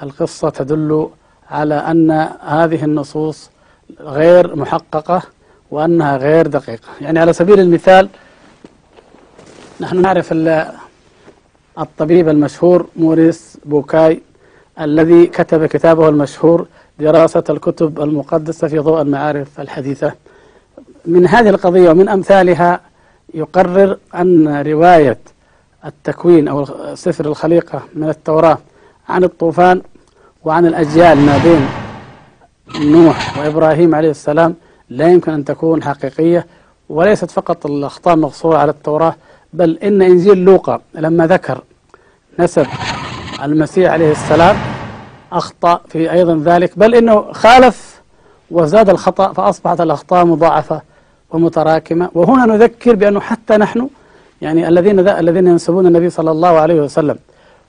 القصة 0.02 0.50
تدل 0.50 1.08
على 1.50 1.74
أن 1.74 2.10
هذه 2.46 2.84
النصوص 2.84 3.50
غير 4.00 4.56
محققة 4.56 5.22
وأنها 5.70 6.16
غير 6.16 6.46
دقيقة. 6.46 6.88
يعني 7.00 7.18
على 7.18 7.32
سبيل 7.32 7.60
المثال 7.60 8.08
نحن 9.80 10.02
نعرف 10.02 10.34
الطبيب 11.78 12.28
المشهور 12.28 12.86
موريس 12.96 13.58
بوكاي 13.64 14.22
الذي 14.80 15.26
كتب 15.26 15.66
كتابه 15.66 16.08
المشهور 16.08 16.66
دراسة 16.98 17.44
الكتب 17.50 18.00
المقدسة 18.00 18.68
في 18.68 18.78
ضوء 18.78 19.02
المعارف 19.02 19.60
الحديثة. 19.60 20.12
من 21.06 21.26
هذه 21.26 21.48
القضية 21.48 21.90
ومن 21.90 22.08
أمثالها 22.08 22.80
يقرر 23.34 23.98
أن 24.14 24.62
رواية 24.62 25.18
التكوين 25.84 26.48
أو 26.48 26.64
سفر 26.94 27.24
الخليقة 27.26 27.82
من 27.94 28.08
التوراة 28.08 28.58
عن 29.08 29.24
الطوفان 29.24 29.82
وعن 30.44 30.66
الأجيال 30.66 31.18
ما 31.18 31.38
بين 31.38 31.66
نوح 32.92 33.38
وإبراهيم 33.38 33.94
عليه 33.94 34.10
السلام 34.10 34.54
لا 34.90 35.08
يمكن 35.08 35.32
أن 35.32 35.44
تكون 35.44 35.82
حقيقية 35.82 36.46
وليست 36.88 37.30
فقط 37.30 37.66
الأخطاء 37.66 38.16
مقصورة 38.16 38.58
على 38.58 38.70
التوراة 38.70 39.14
بل 39.52 39.78
إن 39.82 40.02
إنجيل 40.02 40.38
لوقا 40.38 40.80
لما 40.94 41.26
ذكر 41.26 41.62
نسب 42.38 42.66
المسيح 43.42 43.92
عليه 43.92 44.10
السلام 44.10 44.56
أخطأ 45.32 45.80
في 45.88 46.12
أيضا 46.12 46.42
ذلك 46.44 46.78
بل 46.78 46.94
إنه 46.94 47.32
خالف 47.32 48.00
وزاد 48.50 48.90
الخطأ 48.90 49.32
فأصبحت 49.32 49.80
الأخطاء 49.80 50.24
مضاعفة. 50.24 50.82
ومتراكمة. 51.30 52.10
وهنا 52.14 52.46
نذكر 52.46 52.94
بأنه 52.94 53.20
حتى 53.20 53.56
نحن 53.56 53.88
يعني 54.42 54.68
الذين 54.68 55.08
الذين 55.08 55.46
ينسبون 55.46 55.86
النبي 55.86 56.10
صلى 56.10 56.30
الله 56.30 56.48
عليه 56.48 56.80
وسلم 56.80 57.18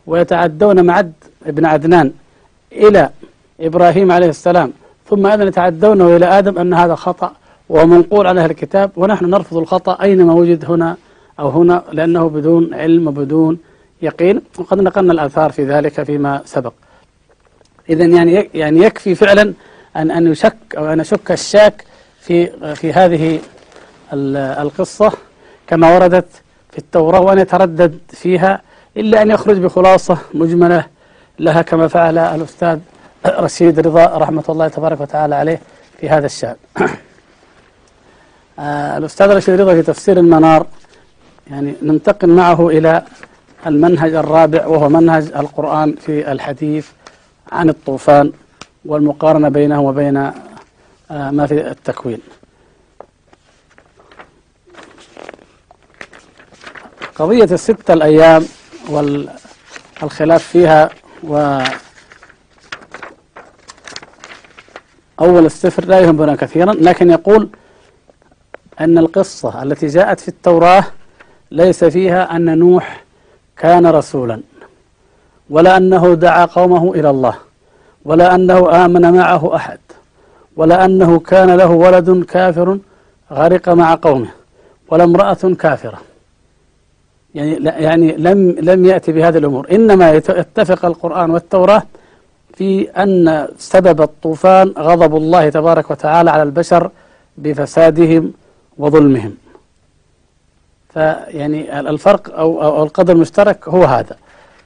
ويتعدون 0.07 0.85
معد 0.85 1.13
ابن 1.45 1.65
عدنان 1.65 2.11
إلى 2.71 3.09
إبراهيم 3.61 4.11
عليه 4.11 4.29
السلام 4.29 4.71
ثم 5.09 5.25
أيضا 5.25 5.43
يتعدونه 5.43 6.15
إلى 6.15 6.25
آدم 6.25 6.59
أن 6.59 6.73
هذا 6.73 6.95
خطأ 6.95 7.31
ومنقول 7.69 8.27
عن 8.27 8.37
أهل 8.37 8.51
الكتاب 8.51 8.91
ونحن 8.95 9.25
نرفض 9.25 9.57
الخطأ 9.57 9.97
أينما 10.01 10.33
وجد 10.33 10.65
هنا 10.71 10.97
أو 11.39 11.49
هنا 11.49 11.83
لأنه 11.91 12.29
بدون 12.29 12.73
علم 12.73 13.07
وبدون 13.07 13.57
يقين. 14.01 14.41
وقد 14.57 14.81
نقلنا 14.81 15.13
الآثار 15.13 15.51
في 15.51 15.63
ذلك 15.65 16.03
فيما 16.03 16.41
سبق. 16.45 16.73
إذا 17.89 18.05
يعني 18.05 18.49
يعني 18.53 18.79
يكفي 18.79 19.15
فعلا 19.15 19.53
أن 19.97 20.11
أن 20.11 20.31
يشك 20.31 20.57
أو 20.77 20.85
أن 20.93 20.99
يشك 20.99 21.31
الشاك 21.31 21.83
في 22.27 22.75
في 22.75 22.93
هذه 22.93 23.39
القصة 24.13 25.11
كما 25.67 25.95
وردت 25.95 26.27
في 26.71 26.77
التوراة 26.77 27.21
وأن 27.21 27.39
يتردد 27.39 27.99
فيها 28.09 28.61
إلا 28.97 29.21
أن 29.21 29.31
يخرج 29.31 29.57
بخلاصة 29.57 30.17
مجملة 30.33 30.85
لها 31.39 31.61
كما 31.61 31.87
فعل 31.87 32.17
الأستاذ 32.17 32.79
رشيد 33.25 33.79
رضا 33.79 34.05
رحمة 34.05 34.43
الله 34.49 34.67
تبارك 34.67 35.01
وتعالى 35.01 35.35
عليه 35.35 35.61
في 35.99 36.09
هذا 36.09 36.25
الشأن. 36.25 36.55
آه، 38.59 38.97
الأستاذ 38.97 39.27
رشيد 39.35 39.61
رضا 39.61 39.73
في 39.73 39.81
تفسير 39.81 40.19
المنار 40.19 40.65
يعني 41.51 41.73
ننتقل 41.81 42.29
معه 42.29 42.69
إلى 42.69 43.03
المنهج 43.67 44.13
الرابع 44.13 44.65
وهو 44.67 44.89
منهج 44.89 45.31
القرآن 45.35 45.95
في 45.95 46.31
الحديث 46.31 46.87
عن 47.51 47.69
الطوفان 47.69 48.31
والمقارنة 48.85 49.49
بينه 49.49 49.81
وبين 49.81 50.31
ما 51.09 51.47
في 51.47 51.67
التكوين. 51.71 52.19
قضية 57.15 57.43
الستة 57.43 57.93
الأيام 57.93 58.45
والخلاف 58.89 60.43
فيها 60.43 60.89
و 61.23 61.59
أول 65.19 65.45
السفر 65.45 65.85
لا 65.85 65.99
يهمنا 65.99 66.35
كثيرا 66.35 66.73
لكن 66.73 67.09
يقول 67.11 67.49
أن 68.79 68.97
القصة 68.97 69.63
التي 69.63 69.87
جاءت 69.87 70.19
في 70.19 70.27
التوراة 70.27 70.83
ليس 71.51 71.83
فيها 71.83 72.35
أن 72.35 72.59
نوح 72.59 73.03
كان 73.57 73.87
رسولا 73.87 74.41
ولا 75.49 75.77
أنه 75.77 76.13
دعا 76.13 76.45
قومه 76.45 76.93
إلى 76.93 77.09
الله 77.09 77.35
ولا 78.05 78.35
أنه 78.35 78.85
آمن 78.85 79.13
معه 79.13 79.55
أحد. 79.55 79.79
ولا 80.57 80.85
أنه 80.85 81.19
كان 81.19 81.49
له 81.57 81.71
ولد 81.71 82.23
كافر 82.23 82.77
غرق 83.31 83.69
مع 83.69 83.95
قومه 84.01 84.29
ولا 84.89 85.03
امرأة 85.03 85.33
كافرة. 85.59 85.99
يعني 87.35 87.53
يعني 87.63 88.11
لم 88.17 88.55
لم 88.59 88.85
يأتي 88.85 89.11
بهذه 89.11 89.37
الأمور. 89.37 89.67
إنما 89.71 90.11
يتفق 90.13 90.85
القرآن 90.85 91.29
والتوراة 91.31 91.83
في 92.53 92.89
أن 92.89 93.47
سبب 93.57 94.01
الطوفان 94.01 94.73
غضب 94.77 95.15
الله 95.15 95.49
تبارك 95.49 95.91
وتعالى 95.91 96.31
على 96.31 96.43
البشر 96.43 96.91
بفسادهم 97.37 98.33
وظلمهم. 98.77 99.35
فيعني 100.93 101.79
الفرق 101.79 102.37
أو, 102.39 102.63
أو 102.63 102.83
القدر 102.83 103.13
المشترك 103.13 103.67
هو 103.67 103.83
هذا. 103.83 104.15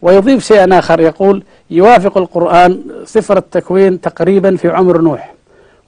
ويضيف 0.01 0.45
شيئا 0.45 0.79
آخر 0.79 0.99
يقول 0.99 1.43
يوافق 1.69 2.17
القرآن 2.17 2.83
صفر 3.05 3.37
التكوين 3.37 4.01
تقريبا 4.01 4.55
في 4.55 4.69
عمر 4.69 5.01
نوح. 5.01 5.33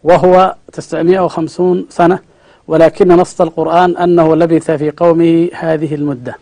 وهو 0.03 0.55
950 0.71 1.85
سنة 1.89 2.19
ولكن 2.67 3.07
نص 3.07 3.41
القرآن 3.41 3.97
أنه 3.97 4.35
لبث 4.35 4.71
في 4.71 4.91
قومه 4.91 5.49
هذه 5.53 5.95
المدة. 5.95 6.35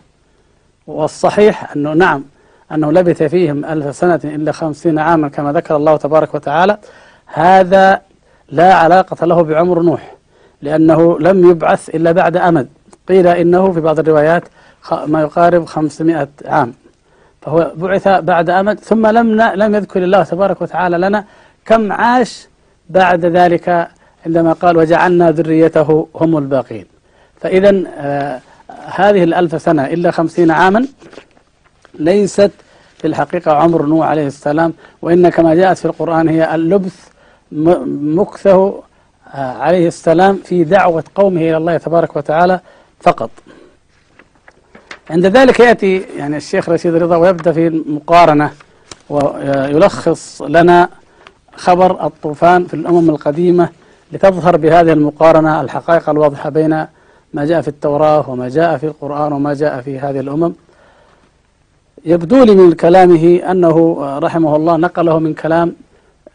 والصحيح 0.86 1.76
أنه 1.76 1.92
نعم 1.92 2.24
أنه 2.72 2.92
لبث 2.92 3.22
فيهم 3.22 3.64
ألف 3.64 3.96
سنة 3.96 4.20
إلا 4.24 4.52
خمسين 4.52 4.98
عاما 4.98 5.28
كما 5.28 5.52
ذكر 5.52 5.76
الله 5.76 5.96
تبارك 5.96 6.34
وتعالى. 6.34 6.78
هذا 7.26 8.00
لا 8.48 8.74
علاقة 8.74 9.26
له 9.26 9.42
بعمر 9.42 9.82
نوح 9.82 10.14
لأنه 10.62 11.18
لم 11.18 11.50
يبعث 11.50 11.88
إلا 11.88 12.12
بعد 12.12 12.36
أمد. 12.36 12.68
قيل 13.08 13.26
إنه 13.26 13.72
في 13.72 13.80
بعض 13.80 13.98
الروايات 13.98 14.42
ما 15.06 15.22
يقارب 15.22 15.64
خمسمائة 15.64 16.28
عام. 16.44 16.74
فهو 17.42 17.72
بعث 17.76 18.08
بعد 18.08 18.50
أمد 18.50 18.80
ثم 18.80 19.06
لم 19.06 19.40
لم 19.40 19.74
يذكر 19.74 20.02
الله 20.02 20.22
تبارك 20.22 20.62
وتعالى 20.62 20.98
لنا 20.98 21.24
كم 21.66 21.92
عاش 21.92 22.48
بعد 22.92 23.24
ذلك 23.24 23.88
عندما 24.26 24.52
قال 24.52 24.76
وجعلنا 24.76 25.30
ذريته 25.30 26.08
هم 26.14 26.36
الباقين. 26.38 26.86
فإذا 27.40 27.82
آه 27.98 28.40
هذه 28.86 29.24
الألف 29.24 29.62
سنة 29.62 29.86
إلا 29.86 30.10
خمسين 30.10 30.50
عاما 30.50 30.86
ليست 31.94 32.50
في 32.98 33.06
الحقيقة 33.06 33.52
عمر 33.52 33.86
نوح 33.86 34.06
عليه 34.06 34.26
السلام 34.26 34.72
وإن 35.02 35.28
كما 35.28 35.54
جاءت 35.54 35.78
في 35.78 35.84
القرآن 35.84 36.28
هي 36.28 36.54
اللبث 36.54 37.08
مكثه 37.52 38.82
آه، 39.34 39.52
عليه 39.52 39.88
السلام 39.88 40.38
في 40.44 40.64
دعوة 40.64 41.04
قومه 41.14 41.40
إلى 41.40 41.56
الله 41.56 41.76
تبارك 41.76 42.16
وتعالى 42.16 42.60
فقط. 43.00 43.30
عند 45.10 45.26
ذلك 45.26 45.60
يأتي 45.60 46.04
يعني 46.16 46.36
الشيخ 46.36 46.68
رشيد 46.68 46.94
رضا 46.94 47.16
ويبدأ 47.16 47.52
في 47.52 47.66
المقارنة 47.66 48.50
ويلخص 49.10 50.42
لنا 50.42 50.88
خبر 51.56 52.06
الطوفان 52.06 52.64
في 52.64 52.74
الأمم 52.74 53.10
القديمة 53.10 53.68
لتظهر 54.12 54.56
بهذه 54.56 54.92
المقارنة 54.92 55.60
الحقائق 55.60 56.10
الواضحة 56.10 56.50
بين 56.50 56.86
ما 57.34 57.44
جاء 57.44 57.60
في 57.60 57.68
التوراة 57.68 58.30
وما 58.30 58.48
جاء 58.48 58.76
في 58.76 58.86
القرآن 58.86 59.32
وما 59.32 59.54
جاء 59.54 59.80
في 59.80 59.98
هذه 59.98 60.20
الأمم. 60.20 60.52
يبدو 62.04 62.44
لي 62.44 62.54
من 62.54 62.72
كلامه 62.72 63.40
أنه 63.50 63.98
رحمه 64.18 64.56
الله 64.56 64.76
نقله 64.76 65.18
من 65.18 65.34
كلام 65.34 65.72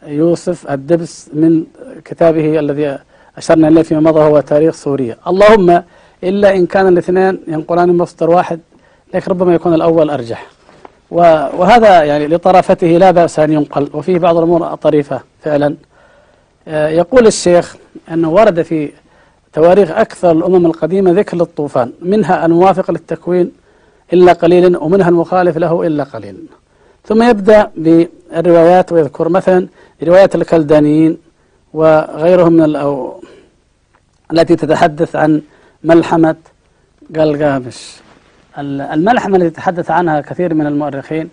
يوسف 0.06 0.70
الدبس 0.70 1.30
من 1.32 1.64
كتابه 2.04 2.58
الذي 2.58 2.98
أشرنا 3.36 3.68
إليه 3.68 3.82
فيما 3.82 4.00
مضى 4.00 4.20
هو 4.20 4.40
تاريخ 4.40 4.74
سوريا. 4.74 5.16
اللهم 5.26 5.82
إلا 6.24 6.56
إن 6.56 6.66
كان 6.66 6.88
الاثنين 6.88 7.40
ينقلان 7.48 7.96
مصدر 7.96 8.30
واحد 8.30 8.60
لكن 9.14 9.30
ربما 9.30 9.54
يكون 9.54 9.74
الأول 9.74 10.10
أرجح. 10.10 10.46
وهذا 11.10 12.02
يعني 12.04 12.26
لطرافته 12.26 12.86
لا 12.86 13.10
بأس 13.10 13.38
أن 13.38 13.52
ينقل 13.52 13.90
وفيه 13.94 14.18
بعض 14.18 14.36
الأمور 14.36 14.74
طريفة 14.74 15.20
فعلا. 15.42 15.74
آه، 16.68 16.88
يقول 16.88 17.26
الشيخ 17.26 17.76
أنه 18.12 18.30
ورد 18.30 18.62
في 18.62 18.92
تواريخ 19.52 19.90
أكثر 19.90 20.30
الأمم 20.32 20.66
القديمة 20.66 21.10
ذكر 21.10 21.36
للطوفان 21.36 21.92
منها 22.02 22.46
الموافق 22.46 22.90
للتكوين 22.90 23.52
إلا 24.12 24.32
قليلا 24.32 24.78
ومنها 24.78 25.08
المخالف 25.08 25.56
له 25.56 25.86
إلا 25.86 26.04
قليلا. 26.04 26.38
ثم 27.04 27.22
يبدأ 27.22 27.70
بالروايات 27.76 28.92
ويذكر 28.92 29.28
مثلا 29.28 29.66
روايات 30.02 30.34
الكلدانيين 30.34 31.18
وغيرهم 31.74 32.52
من 32.52 32.64
الأو 32.64 33.20
التي 34.32 34.56
تتحدث 34.56 35.16
عن 35.16 35.42
ملحمة 35.84 36.36
قلقامش 37.16 37.96
الملحمة 38.58 39.36
التي 39.36 39.50
تحدث 39.50 39.90
عنها 39.90 40.20
كثير 40.20 40.54
من 40.54 40.66
المؤرخين 40.66 41.28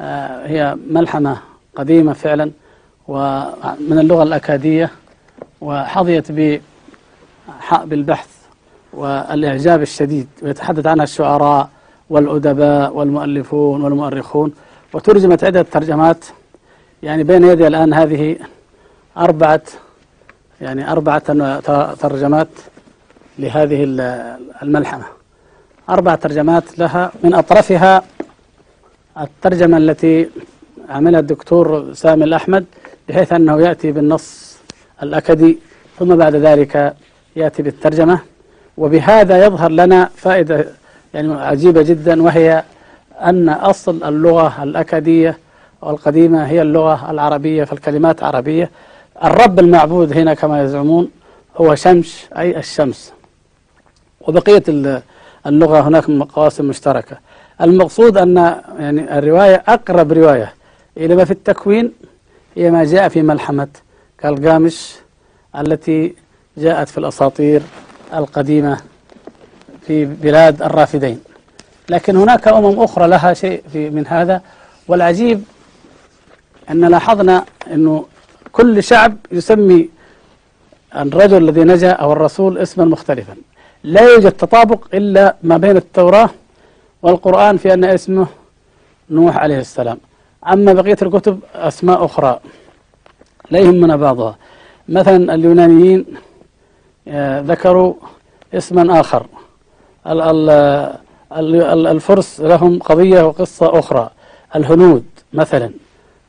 آه، 0.00 0.46
هي 0.46 0.76
ملحمة 0.90 1.38
قديمة 1.76 2.12
فعلا 2.12 2.50
ومن 3.08 3.98
اللغة 3.98 4.22
الأكادية 4.22 4.90
وحظيت 5.60 6.32
بالبحث 7.84 8.28
والإعجاب 8.92 9.82
الشديد 9.82 10.26
ويتحدث 10.42 10.86
عنها 10.86 11.04
الشعراء 11.04 11.68
والأدباء 12.10 12.96
والمؤلفون 12.96 13.84
والمؤرخون 13.84 14.52
وترجمت 14.92 15.44
عدة 15.44 15.62
ترجمات. 15.62 16.24
يعني 17.02 17.24
بين 17.24 17.44
يدي 17.44 17.66
الآن 17.66 17.94
هذه 17.94 18.36
أربعة 19.16 19.62
يعني 20.60 20.92
أربعة 20.92 21.18
ترجمات 21.94 22.48
لهذه 23.38 23.84
الملحمة. 24.62 25.21
أربع 25.90 26.14
ترجمات 26.14 26.78
لها. 26.78 27.12
من 27.24 27.34
أطرفها 27.34 28.02
الترجمة 29.20 29.76
التي 29.76 30.28
عملها 30.88 31.20
الدكتور 31.20 31.94
سامي 31.94 32.24
الأحمد 32.24 32.64
بحيث 33.08 33.32
أنه 33.32 33.60
يأتي 33.60 33.92
بالنص 33.92 34.56
الأكدي 35.02 35.58
ثم 35.98 36.16
بعد 36.16 36.36
ذلك 36.36 36.94
يأتي 37.36 37.62
بالترجمة. 37.62 38.18
وبهذا 38.76 39.46
يظهر 39.46 39.70
لنا 39.70 40.10
فائدة 40.16 40.66
يعني 41.14 41.34
عجيبة 41.34 41.82
جدا 41.82 42.22
وهي 42.22 42.64
أن 43.20 43.48
أصل 43.48 44.04
اللغة 44.04 44.62
الأكدية 44.62 45.38
والقديمة 45.82 46.46
هي 46.46 46.62
اللغة 46.62 47.10
العربية 47.10 47.64
فالكلمات 47.64 48.22
عربية. 48.22 48.70
الرب 49.24 49.58
المعبود 49.58 50.12
هنا 50.12 50.34
كما 50.34 50.62
يزعمون 50.62 51.10
هو 51.56 51.74
شمس 51.74 52.28
أي 52.38 52.58
الشمس. 52.58 53.12
وبقية 54.20 54.62
اللغة 55.46 55.80
هناك 55.80 56.10
مقاسم 56.10 56.64
مشتركة. 56.64 57.18
المقصود 57.60 58.16
أن 58.16 58.36
يعني 58.78 59.18
الرواية 59.18 59.62
أقرب 59.68 60.12
رواية 60.12 60.54
إلى 60.96 61.14
ما 61.14 61.24
في 61.24 61.30
التكوين 61.30 61.92
هي 62.56 62.70
ما 62.70 62.84
جاء 62.84 63.08
في 63.08 63.22
ملحمة 63.22 63.68
كالقامش 64.18 64.94
التي 65.58 66.14
جاءت 66.56 66.88
في 66.88 66.98
الأساطير 66.98 67.62
القديمة 68.14 68.80
في 69.86 70.04
بلاد 70.04 70.62
الرافدين. 70.62 71.20
لكن 71.88 72.16
هناك 72.16 72.48
أمم 72.48 72.80
أخرى 72.80 73.08
لها 73.08 73.34
شيء 73.34 73.62
في 73.72 73.90
من 73.90 74.06
هذا 74.06 74.40
والعجيب 74.88 75.44
أن 76.70 76.84
لاحظنا 76.84 77.44
أنه 77.72 78.06
كل 78.52 78.82
شعب 78.82 79.16
يسمي 79.32 79.88
الرجل 80.96 81.48
الذي 81.48 81.64
نجا 81.64 81.90
أو 81.90 82.12
الرسول 82.12 82.58
اسما 82.58 82.84
مختلفا. 82.84 83.36
لا 83.84 84.02
يوجد 84.02 84.32
تطابق 84.32 84.86
إلا 84.94 85.36
ما 85.42 85.56
بين 85.56 85.76
التوراة 85.76 86.30
والقرآن 87.02 87.56
في 87.56 87.74
أن 87.74 87.84
اسمه 87.84 88.26
نوح 89.10 89.36
عليه 89.36 89.58
السلام. 89.58 89.98
أما 90.48 90.72
بقية 90.72 90.96
الكتب 91.02 91.40
أسماء 91.54 92.04
أخرى 92.04 92.40
لا 93.50 93.58
يهمنا 93.58 93.96
بعضها. 93.96 94.36
مثلا 94.88 95.34
اليونانيين 95.34 96.06
آه، 97.08 97.40
ذكروا 97.40 97.94
اسما 98.54 99.00
آخر. 99.00 99.26
الفرس 101.92 102.40
لهم 102.40 102.78
قضية 102.78 103.22
وقصة 103.22 103.78
أخرى. 103.78 104.10
الهنود 104.56 105.04
مثلا 105.32 105.70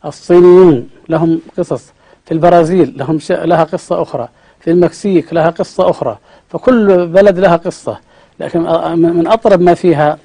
الصينيون 0.05 0.89
لهم 1.09 1.41
قصص. 1.57 1.93
في 2.25 2.31
البرازيل 2.31 2.97
لهم 2.97 3.19
لها 3.29 3.63
قصة 3.63 4.01
أخرى. 4.01 4.27
في 4.59 4.71
المكسيك 4.71 5.33
لها 5.33 5.49
قصة 5.49 5.89
أخرى. 5.89 6.17
فكل 6.53 7.07
بلد 7.07 7.39
لها 7.39 7.55
قصة. 7.55 7.97
لكن 8.39 8.59
من 8.99 9.27
أطرب 9.27 9.61
ما 9.61 9.73
فيها 9.73 10.17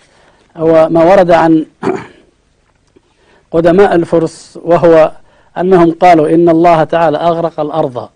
هو 0.56 0.88
ما 0.90 1.04
ورد 1.04 1.30
عن 1.30 1.66
قدماء 3.50 3.94
الفرس 3.94 4.58
وهو 4.64 5.12
أنهم 5.58 5.92
قالوا 5.92 6.28
إن 6.28 6.48
الله 6.48 6.84
تعالى 6.84 7.18
أغرق 7.18 7.60
الأرض 7.60 8.08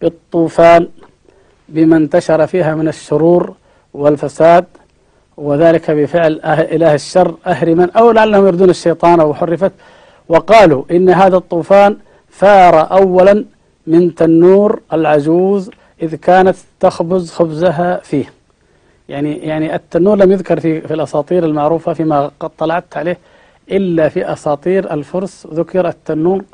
بالطوفان 0.00 0.88
بما 1.68 1.96
انتشر 1.96 2.46
فيها 2.46 2.74
من 2.74 2.88
الشرور 2.88 3.54
والفساد 3.94 4.64
وذلك 5.36 5.90
بفعل 5.90 6.40
إله 6.44 6.94
الشر 6.94 7.34
أهرما 7.46 7.90
أو 7.96 8.10
لعلهم 8.10 8.46
يردون 8.46 8.70
الشيطان 8.70 9.20
أو 9.20 9.34
حرفت 9.34 9.72
وقالوا 10.28 10.84
إن 10.90 11.10
هذا 11.10 11.36
الطوفان 11.36 11.96
ثار 12.38 12.92
أولا 12.92 13.44
من 13.86 14.14
تنور 14.14 14.80
العجوز 14.92 15.70
إذ 16.02 16.14
كانت 16.14 16.56
تخبز 16.80 17.30
خبزها 17.30 18.00
فيه. 18.02 18.32
يعني 19.08 19.36
يعني 19.36 19.74
التنور 19.74 20.16
لم 20.16 20.32
يذكر 20.32 20.60
في 20.60 20.80
في 20.80 20.94
الأساطير 20.94 21.44
المعروفة 21.44 21.92
فيما 21.92 22.30
قد 22.40 22.50
طلعت 22.58 22.96
عليه 22.96 23.18
إلا 23.70 24.08
في 24.08 24.32
أساطير 24.32 24.92
الفرس 24.92 25.46
ذكر 25.52 25.88
التنور 25.88 26.44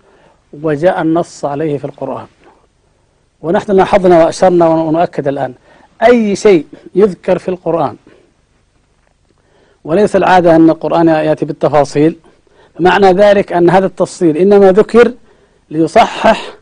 وجاء 0.62 1.02
النص 1.02 1.44
عليه 1.44 1.78
في 1.78 1.84
القرآن. 1.84 2.26
ونحن 3.42 3.72
لاحظنا 3.72 4.24
وأشرنا 4.24 4.68
ونؤكد 4.68 5.28
الآن 5.28 5.54
أي 6.02 6.36
شيء 6.36 6.66
يذكر 6.94 7.38
في 7.38 7.48
القرآن. 7.48 7.96
وليس 9.84 10.16
العادة 10.16 10.56
أن 10.56 10.70
القرآن 10.70 11.08
يأتي 11.08 11.44
بالتفاصيل. 11.44 12.16
معنى 12.80 13.12
ذلك 13.12 13.52
أن 13.52 13.70
هذا 13.70 13.86
التفصيل 13.86 14.36
إنما 14.36 14.72
ذكر 14.72 15.12
ليصحح 15.70 16.54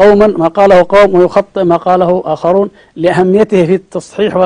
قوما 0.00 0.26
ما 0.26 0.48
قاله 0.48 0.86
قوم 0.88 1.14
ويخطئ 1.14 1.64
ما 1.64 1.76
قاله 1.76 2.22
آخرون 2.24 2.70
لأهميته 2.96 3.66
في 3.66 3.74
التصحيح 3.74 4.36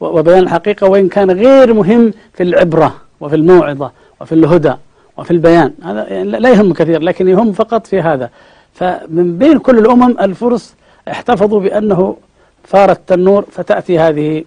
وبيان 0.00 0.38
الحقيقة 0.38 0.88
وإن 0.88 1.08
كان 1.08 1.30
غير 1.30 1.74
مهم 1.74 2.12
في 2.34 2.42
العبرة 2.42 2.94
وفي 3.20 3.36
الموعظة 3.36 3.90
وفي 4.20 4.34
الهدى 4.34 4.74
وفي 5.16 5.30
البيان. 5.30 5.72
هذا 5.84 6.08
يعني 6.08 6.30
لا 6.30 6.50
يهم 6.50 6.72
كثير 6.72 7.02
لكن 7.02 7.28
يهم 7.28 7.52
فقط 7.52 7.86
في 7.86 8.00
هذا. 8.00 8.30
فمن 8.74 9.38
بين 9.38 9.58
كل 9.58 9.78
الأمم 9.78 10.18
الفرس 10.20 10.74
احتفظوا 11.08 11.60
بأنه 11.60 12.16
فار 12.64 12.90
التنور 12.90 13.44
فتأتي 13.50 13.98
هذه 13.98 14.44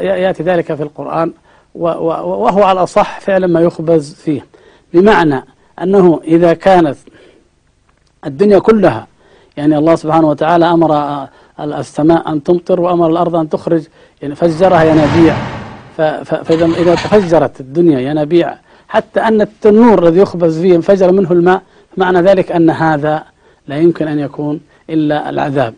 يأتي 0.00 0.42
ذلك 0.42 0.74
في 0.74 0.82
القرآن 0.82 1.32
وهو 1.74 2.62
على 2.62 2.78
الأصح 2.78 3.20
فعلا 3.20 3.46
ما 3.46 3.60
يخبز 3.60 4.14
فيه. 4.14 4.46
بمعنى 4.94 5.44
أنه 5.82 6.20
إذا 6.24 6.54
كانت 6.54 6.96
الدنيا 8.26 8.58
كلها 8.58 9.06
يعني 9.58 9.78
الله 9.78 9.94
سبحانه 9.94 10.28
وتعالى 10.28 10.64
أمر 10.76 10.90
السماء 11.60 12.32
أن 12.32 12.42
تمطر 12.42 12.80
وأمر 12.80 13.10
الأرض 13.10 13.36
أن 13.36 13.48
تخرج 13.48 13.82
يعني 14.22 14.34
فجرها 14.34 14.82
ينابيع. 14.84 15.34
فإذا 16.46 16.66
إذا 16.66 16.94
تفجرت 16.94 17.60
الدنيا 17.60 18.00
ينابيع. 18.00 18.54
حتى 18.88 19.20
أن 19.20 19.40
التنور 19.40 20.02
الذي 20.02 20.20
يخبز 20.20 20.60
فيه 20.60 20.76
انفجر 20.76 21.12
منه 21.12 21.32
الماء 21.32 21.62
معنى 21.96 22.20
ذلك 22.20 22.52
أن 22.52 22.70
هذا 22.70 23.22
لا 23.68 23.76
يمكن 23.76 24.08
أن 24.08 24.18
يكون 24.18 24.60
إلا 24.90 25.30
العذاب. 25.30 25.74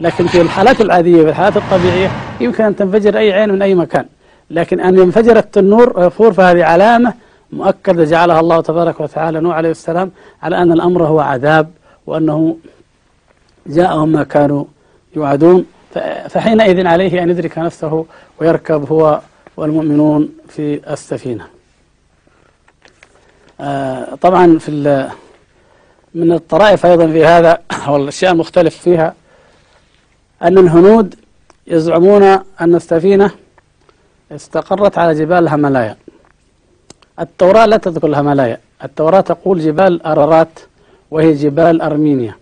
لكن 0.00 0.26
في 0.26 0.40
الحالات 0.40 0.80
العادية 0.80 1.22
في 1.22 1.28
الحالات 1.28 1.56
الطبيعية 1.56 2.10
يمكن 2.40 2.64
أن 2.64 2.76
تنفجر 2.76 3.18
أي 3.18 3.32
عين 3.32 3.52
من 3.52 3.62
أي 3.62 3.74
مكان. 3.74 4.06
لكن 4.50 4.80
أن 4.80 4.98
ينفجر 4.98 5.36
التنور 5.36 5.98
ويفور 5.98 6.32
فهذه 6.32 6.64
علامة 6.64 7.12
مؤكدة 7.52 8.04
جعلها 8.04 8.40
الله 8.40 8.60
تبارك 8.60 9.00
وتعالى 9.00 9.40
نوح 9.40 9.56
عليه 9.56 9.70
السلام 9.70 10.10
على 10.42 10.62
أن 10.62 10.72
الأمر 10.72 11.02
هو 11.04 11.20
عذاب 11.20 11.68
وأنه 12.06 12.56
جاءهم 13.68 14.08
ما 14.08 14.24
كانوا 14.24 14.64
يوعدون. 15.16 15.66
فحينئذ 16.28 16.86
عليه 16.86 17.22
أن 17.22 17.30
يدرك 17.30 17.58
نفسه 17.58 18.06
ويركب 18.40 18.92
هو 18.92 19.20
والمؤمنون 19.56 20.28
في 20.48 20.92
السفينة. 20.92 21.46
آه، 23.60 24.14
طبعا 24.14 24.58
في 24.58 25.08
من 26.14 26.32
الطرائف 26.32 26.86
أيضا 26.86 27.06
في 27.06 27.24
هذا 27.24 27.58
أو 27.86 27.96
الأشياء 27.96 28.32
المختلف 28.32 28.76
فيها 28.76 29.14
أن 30.42 30.58
الهنود 30.58 31.14
يزعمون 31.66 32.22
أن 32.60 32.74
السفينة 32.74 33.30
استقرت 34.32 34.98
على 34.98 35.14
جبال 35.14 35.38
الهملايا. 35.38 35.96
التوراة 37.20 37.66
لا 37.66 37.76
تذكر 37.76 38.06
الهملايا. 38.06 38.60
التوراة 38.84 39.20
تقول 39.20 39.60
جبال 39.60 40.02
أرارات 40.02 40.58
وهي 41.10 41.32
جبال 41.32 41.82
أرمينيا. 41.82 42.34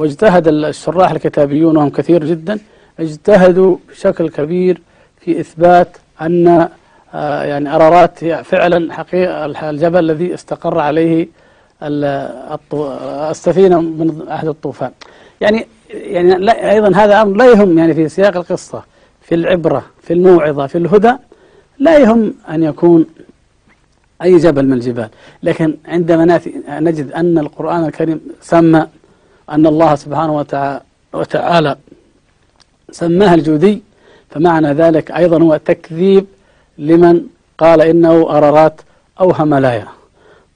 واجتهد 0.00 0.48
الشراح 0.48 1.10
الكتابيون 1.10 1.76
وهم 1.76 1.90
كثير 1.90 2.24
جدا 2.24 2.58
اجتهدوا 3.00 3.76
بشكل 3.88 4.28
كبير 4.28 4.80
في 5.20 5.40
إثبات 5.40 5.96
أن 6.20 6.68
آه، 7.14 7.42
يعني 7.42 7.74
أرارات 7.74 8.24
هي 8.24 8.44
فعلا 8.44 8.92
حقيقة 8.92 9.70
الجبل 9.70 9.98
الذي 9.98 10.34
استقر 10.34 10.78
عليه 10.78 11.28
السفينة 13.30 13.80
من 13.80 14.28
أحد 14.28 14.48
الطوفان. 14.48 14.90
يعني 15.40 15.66
يعني 15.90 16.34
لا 16.34 16.72
أيضا 16.72 16.96
هذا 16.96 17.22
أمر 17.22 17.36
لا 17.36 17.44
يهم 17.44 17.78
يعني 17.78 17.94
في 17.94 18.08
سياق 18.08 18.36
القصة 18.36 18.82
في 19.22 19.34
العبرة 19.34 19.84
في 20.02 20.12
الموعظة 20.12 20.66
في 20.66 20.78
الهدى 20.78 21.12
لا 21.78 21.98
يهم 21.98 22.34
أن 22.50 22.62
يكون 22.62 23.06
أي 24.22 24.36
جبل 24.36 24.66
من 24.66 24.72
الجبال. 24.72 25.08
لكن 25.42 25.76
عندما 25.86 26.40
نجد 26.68 27.12
أن 27.12 27.38
القرآن 27.38 27.84
الكريم 27.84 28.20
سمى 28.40 28.86
أن 29.50 29.66
الله 29.66 29.94
سبحانه 29.94 30.46
وتعالى 31.12 31.76
سماها 32.90 33.34
الجودي 33.34 33.82
فمعنى 34.30 34.72
ذلك 34.72 35.10
أيضا 35.10 35.42
هو 35.42 35.56
تكذيب 35.56 36.26
لمن 36.78 37.22
قال 37.58 37.80
إنه 37.80 38.12
أرارات 38.12 38.80
أو 39.20 39.30
هملايا. 39.30 39.86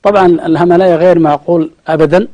طبعا 0.02 0.26
الهملايا 0.26 0.96
غير 0.96 1.18
معقول 1.18 1.70
أبدا 1.88 2.28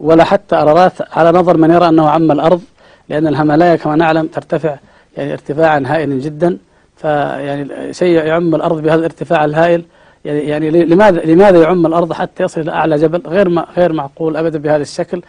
ولا 0.00 0.24
حتى 0.24 0.56
أرارات 0.56 0.92
على 1.16 1.38
نظر 1.38 1.56
من 1.56 1.70
يرى 1.70 1.88
أنه 1.88 2.08
عم 2.08 2.32
الأرض 2.32 2.62
لأن 3.08 3.26
الهملايا 3.26 3.76
كما 3.76 3.96
نعلم 3.96 4.26
ترتفع 4.26 4.76
يعني 5.16 5.32
ارتفاعا 5.32 5.82
هائلا 5.86 6.14
جدا 6.14 6.58
فيعني 6.96 7.92
شيء 7.92 8.24
يعم 8.24 8.54
الأرض 8.54 8.82
بهذا 8.82 8.98
الارتفاع 8.98 9.44
الهائل. 9.44 9.84
يعني 10.24 10.38
يعني 10.38 10.70
لماذا 10.70 11.20
لماذا 11.20 11.62
يعم 11.62 11.86
الأرض 11.86 12.12
حتى 12.12 12.42
يصل 12.42 12.60
إلى 12.60 12.72
أعلى 12.72 12.96
جبل؟ 12.96 13.22
غير 13.26 13.64
غير 13.76 13.92
معقول 13.92 14.36
أبدا 14.36 14.58
بهذا 14.58 14.82
الشكل. 14.82 15.22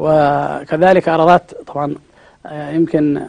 وكذلك 0.00 1.08
أرارات 1.08 1.50
طبعا 1.66 1.94
آه، 2.46 2.70
يمكن 2.70 3.22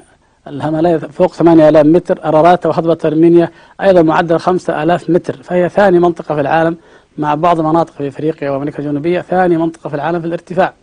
الهملايا 0.48 0.98
فوق 0.98 1.34
8000 1.34 1.86
متر 1.86 2.20
أرارات 2.26 2.66
وهضبة 2.66 2.98
أرمينيا 3.06 3.50
أيضا 3.82 4.02
معدل 4.02 4.40
5000 4.40 5.10
متر 5.10 5.44
فهي 5.44 5.70
ثاني 5.70 6.00
منطقة 6.00 6.36
في 6.36 6.42
العالم 6.42 6.78
مع 7.18 7.36
بعض 7.36 7.60
المناطق 7.60 7.94
في 7.94 8.08
أفريقيا 8.08 8.50
وأمريكا 8.50 8.80
الجنوبية 8.80 9.22
ثاني 9.22 9.58
منطقة 9.58 9.90
في 9.90 9.96
العالم 9.96 10.22
في 10.22 10.28
الارتفاع. 10.28 10.74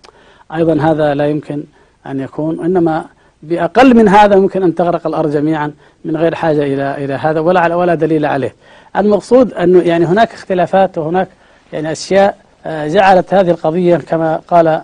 أيضا 0.54 0.80
هذا 0.80 1.14
لا 1.14 1.26
يمكن 1.26 1.64
أن 2.06 2.20
يكون 2.20 2.64
إنما 2.64 3.04
بأقل 3.42 3.96
من 3.96 4.08
هذا 4.08 4.36
ممكن 4.36 4.62
أن 4.62 4.74
تغرق 4.74 5.06
الأرض 5.06 5.30
جميعا 5.30 5.72
من 6.04 6.16
غير 6.16 6.34
حاجة 6.34 6.62
إلى 6.62 7.04
إلى 7.04 7.14
هذا 7.14 7.40
ولا 7.40 7.74
ولا 7.74 7.94
دليل 7.94 8.26
عليه. 8.26 8.54
المقصود 8.96 9.52
أنه 9.52 9.82
يعني 9.82 10.04
هناك 10.06 10.32
اختلافات 10.32 10.98
وهناك 10.98 11.28
يعني 11.72 11.92
أشياء 11.92 12.36
آه، 12.66 12.88
جعلت 12.88 13.34
هذه 13.34 13.50
القضية 13.50 13.96
كما 13.96 14.40
قال 14.48 14.82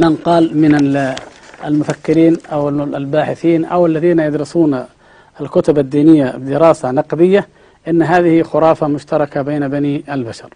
من 0.00 0.16
قال 0.16 0.56
من 0.58 1.06
المفكرين 1.64 2.36
أو 2.52 2.68
الباحثين 2.68 3.64
أو 3.64 3.86
الذين 3.86 4.18
يدرسون 4.18 4.84
الكتب 5.40 5.78
الدينية 5.78 6.30
بدراسة 6.30 6.90
نقدية 6.90 7.48
أن 7.88 8.02
هذه 8.02 8.42
خرافة 8.42 8.86
مشتركة 8.86 9.42
بين 9.42 9.68
بني 9.68 10.04
البشر. 10.08 10.54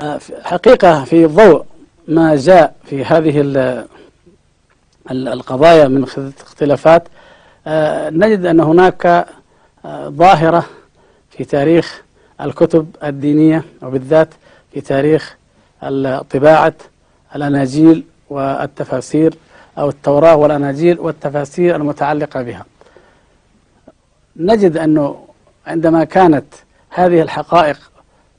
آه، 0.00 0.20
حقيقة 0.42 1.04
في 1.04 1.26
ضوء 1.26 1.64
ما 2.08 2.36
جاء 2.36 2.74
في 2.84 3.04
هذه 3.04 3.40
القضايا 5.10 5.88
من 5.88 6.02
اختلافات 6.40 7.08
آه، 7.66 8.10
نجد 8.10 8.46
أن 8.46 8.60
هناك 8.60 9.06
آه، 9.84 10.08
ظاهرة 10.08 10.64
في 11.30 11.44
تاريخ 11.44 12.02
الكتب 12.40 12.96
الدينية 13.04 13.64
وبالذات 13.82 14.28
في 14.72 14.80
تاريخ 14.80 15.36
طباعة 16.30 16.74
الأناجيل 17.36 18.04
والتفاسير 18.30 19.34
أو 19.78 19.88
التوراة 19.88 20.36
والأناجيل 20.36 21.00
والتفاسير 21.00 21.76
المتعلقة 21.76 22.42
بها. 22.42 22.64
نجد 24.36 24.76
أنه 24.76 25.16
عندما 25.66 26.04
كانت 26.04 26.44
هذه 26.90 27.22
الحقائق 27.22 27.76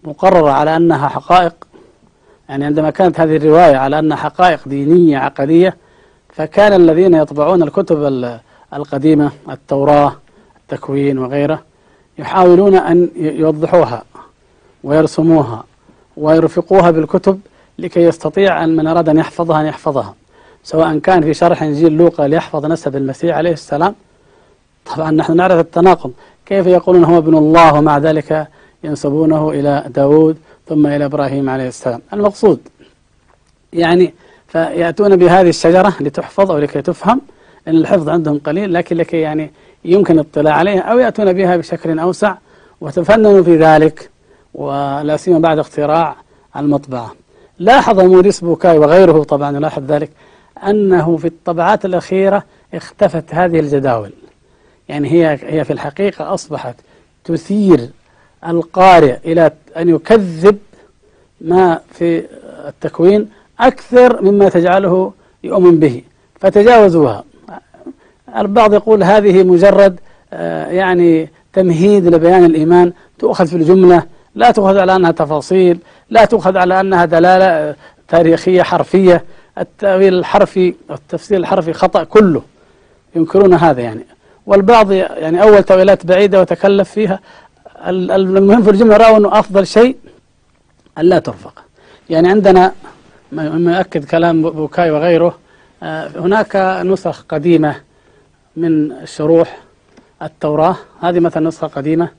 مقررة 0.03 0.51
على 0.51 0.75
أنها 0.75 1.07
حقائق 1.07 1.53
يعني 2.49 2.65
عندما 2.65 2.89
كانت 2.89 3.19
هذه 3.19 3.37
الرواية 3.37 3.77
على 3.77 3.99
أنها 3.99 4.17
حقائق 4.17 4.59
دينية 4.67 5.17
عقدية 5.17 5.77
فكان 6.29 6.73
الذين 6.73 7.13
يطبعون 7.13 7.63
الكتب 7.63 8.29
القديمة 8.73 9.31
التوراة 9.49 10.15
التكوين 10.57 11.17
وغيره 11.17 11.63
يحاولون 12.17 12.75
أن 12.75 13.09
يوضحوها 13.15 14.03
ويرسموها 14.83 15.63
ويرفقوها 16.17 16.91
بالكتب 16.91 17.39
لكي 17.79 18.03
يستطيع 18.03 18.63
أن 18.63 18.75
من 18.75 18.87
أراد 18.87 19.09
أن 19.09 19.17
يحفظها 19.17 19.61
أن 19.61 19.65
يحفظها. 19.65 20.15
سواء 20.63 20.97
كان 20.97 21.21
في 21.21 21.33
شرح 21.33 21.63
إنجيل 21.63 21.91
لوقا 21.91 22.27
ليحفظ 22.27 22.65
نسب 22.65 22.95
المسيح 22.95 23.37
عليه 23.37 23.51
السلام. 23.51 23.95
طبعا 24.95 25.11
نحن 25.11 25.35
نعرف 25.35 25.59
التناقض. 25.59 26.11
كيف 26.45 26.67
يقولون 26.67 27.03
هو 27.03 27.17
ابن 27.17 27.37
الله 27.37 27.73
ومع 27.73 27.97
ذلك 27.97 28.47
ينسبونه 28.83 29.49
إلى 29.51 29.85
داود 29.89 30.37
ثم 30.67 30.87
إلى 30.87 31.05
إبراهيم 31.05 31.49
عليه 31.49 31.67
السلام؟ 31.67 32.01
المقصود 32.13 32.59
يعني 33.73 34.13
فيأتون 34.47 35.15
بهذه 35.15 35.49
الشجرة 35.49 35.93
لتحفظ 35.99 36.51
أو 36.51 36.57
لكي 36.57 36.81
تفهم 36.81 37.21
لأن 37.65 37.75
الحفظ 37.75 38.09
عندهم 38.09 38.39
قليل 38.39 38.73
لكن 38.73 38.97
لكي 38.97 39.17
يعني 39.17 39.51
يمكن 39.85 40.13
الاطلاع 40.19 40.53
عليها 40.53 40.79
أو 40.79 40.99
يأتون 40.99 41.33
بها 41.33 41.57
بشكل 41.57 41.99
أوسع 41.99 42.35
وتفننوا 42.81 43.43
في 43.43 43.57
ذلك 43.57 44.09
ولا 44.53 45.17
سيما 45.17 45.39
بعد 45.39 45.59
اختراع 45.59 46.15
المطبعة. 46.55 47.15
لاحظ 47.59 47.99
موريس 47.99 48.39
بوكاي 48.39 48.77
وغيره 48.77 49.23
طبعا 49.23 49.57
يلاحظ 49.57 49.83
ذلك 49.83 50.09
أنه 50.67 51.17
في 51.17 51.27
الطبعات 51.27 51.85
الأخيرة 51.85 52.43
اختفت 52.73 53.23
هذه 53.29 53.59
الجداول. 53.59 54.11
يعني 54.89 55.11
هي 55.11 55.39
هي 55.43 55.63
في 55.65 55.73
الحقيقة 55.73 56.33
أصبحت 56.33 56.75
تثير 57.23 57.89
القارئ 58.47 59.17
إلى 59.25 59.51
أن 59.77 59.89
يكذب 59.89 60.57
ما 61.41 61.79
في 61.91 62.23
التكوين 62.67 63.29
أكثر 63.59 64.21
مما 64.21 64.49
تجعله 64.49 65.13
يؤمن 65.43 65.79
به 65.79 66.01
فتجاوزوها. 66.39 67.23
البعض 68.37 68.73
يقول 68.73 69.03
هذه 69.03 69.43
مجرد 69.43 69.99
آه، 70.33 70.67
يعني 70.67 71.29
تمهيد 71.53 72.07
لبيان 72.07 72.45
الإيمان 72.45 72.93
تؤخذ 73.19 73.47
في 73.47 73.55
الجملة 73.55 74.03
لا 74.35 74.51
تؤخذ 74.51 74.77
على 74.77 74.95
أنها 74.95 75.11
تفاصيل. 75.11 75.79
لا 76.09 76.25
تؤخذ 76.25 76.57
على 76.57 76.79
أنها 76.79 77.05
دلالة 77.05 77.75
تاريخية 78.07 78.63
حرفية. 78.63 79.23
التأويل 79.57 80.13
الحرفي 80.13 80.73
التفسير 80.91 81.37
الحرفي 81.37 81.73
خطأ 81.73 82.03
كله. 82.03 82.41
ينكرون 83.15 83.53
هذا 83.53 83.81
يعني. 83.81 84.05
والبعض 84.45 84.91
يعني 84.91 85.41
أول 85.41 85.63
تأويلات 85.63 86.05
بعيدة 86.05 86.41
وتكلف 86.41 86.89
فيها. 86.89 87.19
المهم 87.87 88.63
في 88.63 88.69
الجملة 88.69 88.97
رأوا 88.97 89.17
أنه 89.17 89.39
أفضل 89.39 89.67
شيء 89.67 89.97
أن 90.97 91.05
لا 91.05 91.19
ترفق. 91.19 91.63
يعني 92.09 92.29
عندنا 92.29 92.71
مما 93.31 93.77
يؤكد 93.77 94.05
كلام 94.05 94.41
بوكاي 94.41 94.91
وغيره 94.91 95.37
آه، 95.83 96.07
هناك 96.15 96.55
نسخ 96.85 97.25
قديمة 97.29 97.75
من 98.55 99.05
شروح 99.05 99.57
التوراة. 100.21 100.75
هذه 101.01 101.19
مثلا 101.19 101.47
نسخة 101.47 101.67
قديمة 101.67 102.09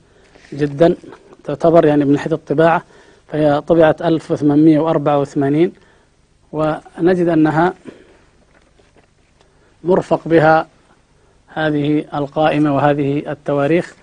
جدا 0.53 0.95
تعتبر 1.43 1.85
يعني 1.85 2.05
من 2.05 2.13
ناحية 2.13 2.31
الطباعة. 2.31 2.83
فهي 3.27 3.61
طبعت 3.61 4.01
1884 4.01 5.71
ونجد 6.51 7.27
أنها 7.27 7.73
مرفق 9.83 10.21
بها 10.25 10.67
هذه 11.47 12.05
القائمة 12.13 12.75
وهذه 12.75 13.31
التواريخ. 13.31 13.95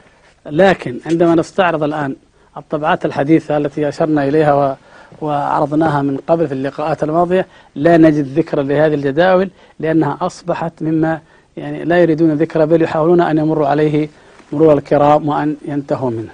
لكن 0.46 0.98
عندما 1.06 1.34
نستعرض 1.34 1.82
الآن 1.82 2.16
الطبعات 2.56 3.04
الحديثة 3.04 3.56
التي 3.56 3.88
أشرنا 3.88 4.28
إليها 4.28 4.76
وعرضناها 5.20 6.02
من 6.02 6.16
قبل 6.16 6.48
في 6.48 6.54
اللقاءات 6.54 7.02
الماضية 7.02 7.46
لا 7.74 7.96
نجد 7.96 8.38
ذكرا 8.38 8.62
لهذه 8.62 8.94
الجداول 8.94 9.50
لأنها 9.80 10.18
أصبحت 10.20 10.82
مما 10.82 11.20
يعني 11.56 11.84
لا 11.84 12.02
يريدون 12.02 12.34
ذكر 12.34 12.64
بل 12.64 12.82
يحاولون 12.82 13.20
أن 13.20 13.38
يمروا 13.38 13.66
عليه 13.66 14.08
مرور 14.52 14.72
الكرام 14.72 15.28
وأن 15.28 15.56
ينتهوا 15.64 16.10
منه. 16.10 16.30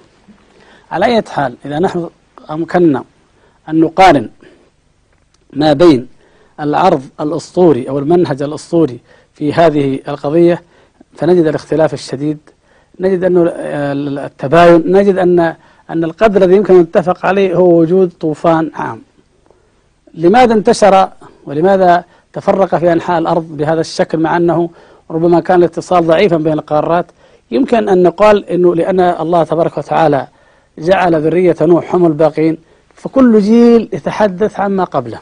على 0.91 1.07
أي 1.07 1.23
حال 1.23 1.57
إذا 1.65 1.79
نحن 1.79 2.11
أمكننا 2.51 3.05
أن 3.69 3.81
نقارن 3.81 4.29
ما 5.53 5.73
بين 5.73 6.09
العرض 6.61 7.03
الأسطوري 7.21 7.89
أو 7.89 7.99
المنهج 7.99 8.43
الأسطوري 8.43 8.99
في 9.35 9.53
هذه 9.53 10.01
القضية 10.09 10.63
فنجد 11.17 11.47
الاختلاف 11.47 11.95
الشديد 11.95 12.39
نجد 13.01 13.25
أنه 13.25 13.53
التباين 14.27 14.83
نجد 14.97 15.19
أن 15.19 15.55
أن 15.91 16.05
القدر 16.05 16.43
الذي 16.45 16.57
يمكن 16.57 16.75
أن 16.75 16.81
نتفق 16.81 17.27
عليه 17.27 17.55
هو 17.55 17.81
وجود 17.81 18.13
طوفان 18.21 18.71
عام. 18.75 19.03
لماذا 20.15 20.55
انتشر 20.55 21.09
ولماذا 21.45 22.05
تفرق 22.33 22.77
في 22.77 22.93
أنحاء 22.93 23.19
الأرض 23.19 23.57
بهذا 23.57 23.81
الشكل 23.81 24.19
مع 24.19 24.37
أنه 24.37 24.71
ربما 25.11 25.41
كان 25.41 25.59
الاتصال 25.59 26.07
ضعيفا 26.07 26.37
بين 26.37 26.53
القارات 26.53 27.07
يمكن 27.51 27.89
أن 27.89 28.03
نقال 28.03 28.45
أنه 28.45 28.75
لأن 28.75 29.01
الله 29.01 29.45
تبارك 29.45 29.79
وتعالى 29.79 30.27
جعل 30.79 31.23
ذرية 31.23 31.57
نوح 31.61 31.95
هم 31.95 32.07
الباقين 32.07 32.59
فكل 32.95 33.41
جيل 33.41 33.89
يتحدث 33.93 34.61
عما 34.61 34.85
قبله. 34.85 35.19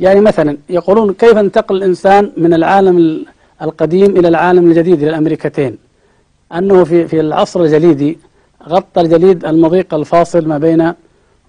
يعني 0.00 0.20
مثلا 0.20 0.56
يقولون 0.68 1.12
كيف 1.12 1.36
انتقل 1.36 1.76
الإنسان 1.76 2.32
من 2.36 2.54
العالم 2.54 3.24
القديم 3.62 4.16
إلى 4.16 4.28
العالم 4.28 4.70
الجديد 4.70 5.02
إلى 5.02 5.10
الأمريكتين 5.10 5.78
أنه 6.54 6.84
في 6.84 7.08
في 7.08 7.20
العصر 7.20 7.60
الجليدي 7.60 8.18
غطى 8.68 9.00
الجليد 9.00 9.44
المضيق 9.44 9.94
الفاصل 9.94 10.48
ما 10.48 10.58
بين 10.58 10.92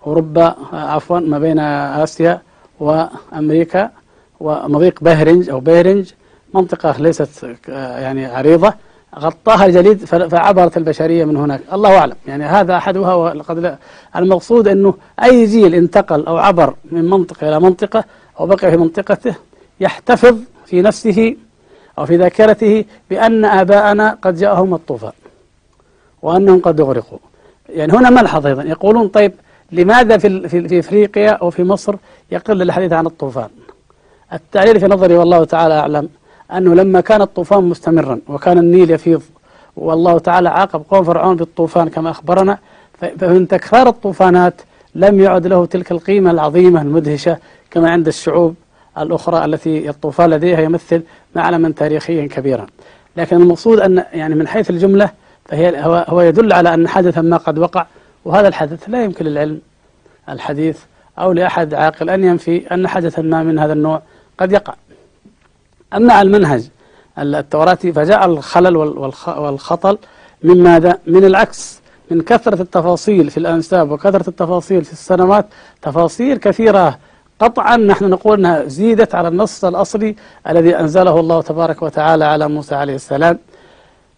أوروبا 0.08 0.56
عفوا 0.74 1.19
ما 1.19 1.39
بين 1.39 1.60
آسيا 1.60 2.41
وأمريكا 2.80 3.91
ومضيق 4.39 5.04
بهرنج 5.04 5.50
أو 5.50 5.60
بيرنج 5.60 6.12
منطقة 6.54 6.95
ليست 7.00 7.58
يعني 7.67 8.26
عريضة. 8.26 8.74
غطاها 9.15 9.65
الجليد 9.65 10.06
فعبرت 10.06 10.78
البشرية 10.78 11.26
من 11.26 11.38
هناك. 11.38 11.62
الله 11.74 11.98
أعلم. 11.98 12.15
يعني 12.28 12.43
هذا 12.43 12.78
أحدها 12.78 13.13
وقد 13.13 13.78
المقصود 14.15 14.67
أنه 14.67 14.93
أي 15.24 15.45
جيل 15.45 15.76
انتقل 15.76 16.26
أو 16.26 16.38
عبر 16.38 16.74
من 16.91 17.10
منطقة 17.10 17.50
إلى 17.50 17.60
منطقة 17.60 18.04
أو 18.39 18.45
بقي 18.45 18.72
في 18.72 18.78
منطقته 18.78 19.36
يحتفظ 19.80 20.38
في 20.65 20.82
نفسه 20.82 21.36
أو 22.00 22.06
في 22.06 22.17
ذاكرته 22.17 22.86
بأن 23.10 23.45
آباءنا 23.45 24.17
قد 24.22 24.36
جاءهم 24.36 24.74
الطوفان 24.74 25.12
وأنهم 26.22 26.60
قد 26.62 26.82
أغرقوا. 26.82 27.17
يعني 27.69 27.93
هنا 27.93 28.10
ملحظ 28.10 28.45
أيضا. 28.48 28.63
يقولون 28.63 29.08
طيب 29.08 29.34
لماذا 29.72 30.17
في, 30.17 30.50
في, 30.50 30.67
في 30.67 30.80
إفريقيا 30.80 31.32
أو 31.32 31.50
في 31.50 31.63
مصر 31.63 31.95
يقل 32.32 32.62
الحديث 32.62 32.93
عن 32.93 33.06
الطوفان؟ 33.06 33.50
التعليل 34.34 34.80
في 34.80 34.88
نظري 34.88 35.17
والله 35.17 35.43
تعالى 35.43 35.74
أعلم. 35.74 36.10
أنه 36.53 36.75
لما 36.75 37.01
كان 37.01 37.21
الطوفان 37.21 37.63
مستمرا 37.63 38.19
وكان 38.27 38.57
النيل 38.57 38.91
يفيض 38.91 39.21
والله 39.75 40.19
تعالى 40.19 40.49
عاقب 40.49 40.83
قوم 40.89 41.03
فرعون 41.03 41.35
بالطوفان 41.35 41.89
كما 41.89 42.09
أخبرنا 42.09 42.57
فمن 43.19 43.47
تكرار 43.47 43.88
الطوفانات 43.88 44.62
لم 44.95 45.19
يعد 45.19 45.47
له 45.47 45.65
تلك 45.65 45.91
القيمة 45.91 46.31
العظيمة 46.31 46.81
المدهشة 46.81 47.38
كما 47.71 47.91
عند 47.91 48.07
الشعوب 48.07 48.55
الأخرى 48.97 49.45
التي 49.45 49.89
الطوفان 49.89 50.29
لديها 50.29 50.59
يمثل 50.62 51.03
معلما 51.35 51.73
تاريخيا 51.77 52.27
كبيرا. 52.27 52.67
لكن 53.17 53.41
المقصود 53.41 53.79
أن 53.79 54.03
يعني 54.13 54.35
من 54.35 54.47
حيث 54.47 54.69
الجملة 54.69 55.12
فهي 55.45 55.83
هو, 55.85 56.21
يدل 56.21 56.53
على 56.53 56.73
أن 56.73 56.88
حدثا 56.88 57.21
ما 57.21 57.38
قد 57.38 57.59
وقع 57.59 57.85
وهذا 58.25 58.47
الحدث 58.47 58.89
لا 58.89 59.03
يمكن 59.03 59.25
للعلم 59.25 59.59
الحديث 60.29 60.79
أو 61.19 61.31
لأحد 61.31 61.73
عاقل 61.73 62.09
أن 62.09 62.23
ينفي 62.23 62.73
أن 62.73 62.88
حدثا 62.88 63.21
ما 63.21 63.43
من 63.43 63.59
هذا 63.59 63.73
النوع 63.73 64.01
قد 64.38 64.51
يقع. 64.51 64.73
أما 65.93 66.21
المنهج 66.21 66.69
التوراتي 67.19 67.93
فجاء 67.93 68.25
الخلل 68.25 68.78
والخطل 69.28 69.97
من 70.43 70.63
ماذا؟ 70.63 70.97
من 71.08 71.25
العكس 71.25 71.80
من 72.12 72.21
كثرة 72.21 72.62
التفاصيل 72.62 73.30
في 73.30 73.38
الأنساب 73.38 73.91
وكثرة 73.91 74.30
التفاصيل 74.30 74.86
في 74.86 74.93
السنوات 74.93 75.45
تفاصيل 75.82 76.38
كثيرة. 76.38 76.97
قطعا 77.39 77.78
نحن 77.78 78.06
نقول 78.06 78.39
أنها 78.39 78.63
زيدت 78.63 79.15
على 79.15 79.28
النص 79.28 79.65
الأصلي 79.65 80.15
الذي 80.49 80.80
أنزله 80.80 81.19
الله 81.19 81.41
تبارك 81.41 81.82
وتعالى 81.82 82.25
على 82.25 82.47
موسى 82.47 82.75
عليه 82.75 82.95
السلام. 82.95 83.39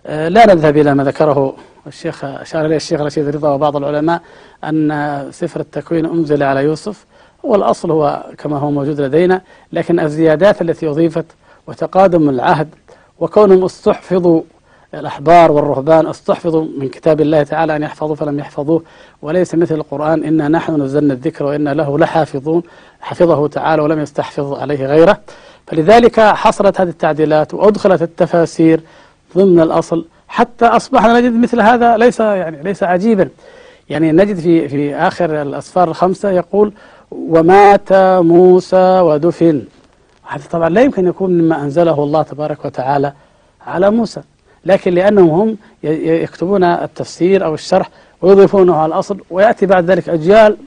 آه، 0.05 0.27
لا 0.27 0.45
نذهب 0.45 0.77
إلى 0.77 0.95
ما 0.95 1.03
ذكره 1.03 1.55
الشيخ 1.87 2.25
أشار 2.25 2.65
إليه 2.65 2.75
الشيخ 2.75 3.01
رشيد 3.01 3.29
رضا 3.29 3.49
وبعض 3.49 3.75
العلماء 3.75 4.21
أن 4.63 5.27
سفر 5.31 5.59
التكوين 5.59 6.05
أنزل 6.05 6.43
على 6.43 6.63
يوسف. 6.63 7.05
والأصل 7.43 7.91
هو 7.91 8.23
كما 8.37 8.57
هو 8.57 8.71
موجود 8.71 9.01
لدينا 9.01 9.41
لكن 9.73 9.99
الزيادات 9.99 10.61
التي 10.61 10.87
أضيفت 10.89 11.25
وتقادم 11.67 12.29
العهد 12.29 12.67
وكونهم 13.19 13.65
استحفظوا 13.65 14.41
الأحبار 14.93 15.51
والرهبان 15.51 16.07
استحفظوا 16.07 16.65
من 16.77 16.89
كتاب 16.89 17.21
الله 17.21 17.43
تعالى 17.43 17.75
أن 17.75 17.83
يحفظوا 17.83 18.15
فلم 18.15 18.39
يحفظوه 18.39 18.83
وليس 19.21 19.55
مثل 19.55 19.75
القرآن 19.75 20.23
إنا 20.23 20.47
نحن 20.47 20.81
نزلنا 20.81 21.13
الذكر 21.13 21.45
وإنا 21.45 21.73
له 21.73 21.99
لحافظون 21.99 22.63
حفظه 23.01 23.47
تعالى 23.47 23.81
ولم 23.81 23.99
يستحفظ 23.99 24.53
عليه 24.53 24.85
غيره. 24.85 25.19
فلذلك 25.67 26.19
حصلت 26.19 26.81
هذه 26.81 26.89
التعديلات 26.89 27.53
وأدخلت 27.53 28.01
التفاسير 28.01 28.81
ضمن 29.37 29.59
الأصل 29.59 30.05
حتى 30.27 30.65
أصبحنا 30.65 31.19
نجد 31.19 31.33
مثل 31.33 31.61
هذا 31.61 31.97
ليس 31.97 32.19
يعني 32.19 32.63
ليس 32.63 32.83
عجيبا. 32.83 33.29
يعني 33.89 34.11
نجد 34.11 34.39
في 34.39 34.69
في 34.69 34.95
آخر 34.95 35.41
الأسفار 35.41 35.89
الخمسة 35.89 36.29
يقول 36.29 36.73
ومات 37.11 37.93
موسى 38.23 38.99
ودفن. 38.99 39.61
هذا 40.27 40.43
طبعا 40.51 40.69
لا 40.69 40.81
يمكن 40.81 41.07
يكون 41.07 41.31
مما 41.31 41.61
أنزله 41.61 42.03
الله 42.03 42.21
تبارك 42.21 42.65
وتعالى 42.65 43.13
على 43.67 43.91
موسى 43.91 44.21
لكن 44.65 44.93
لأنهم 44.93 45.29
هم 45.29 45.57
يكتبون 45.83 46.63
التفسير 46.63 47.45
أو 47.45 47.53
الشرح 47.53 47.89
ويضيفونه 48.21 48.75
على 48.75 48.93
الأصل 48.93 49.21
ويأتي 49.29 49.65
بعد 49.65 49.85
ذلك 49.91 50.09
أجيال 50.09 50.57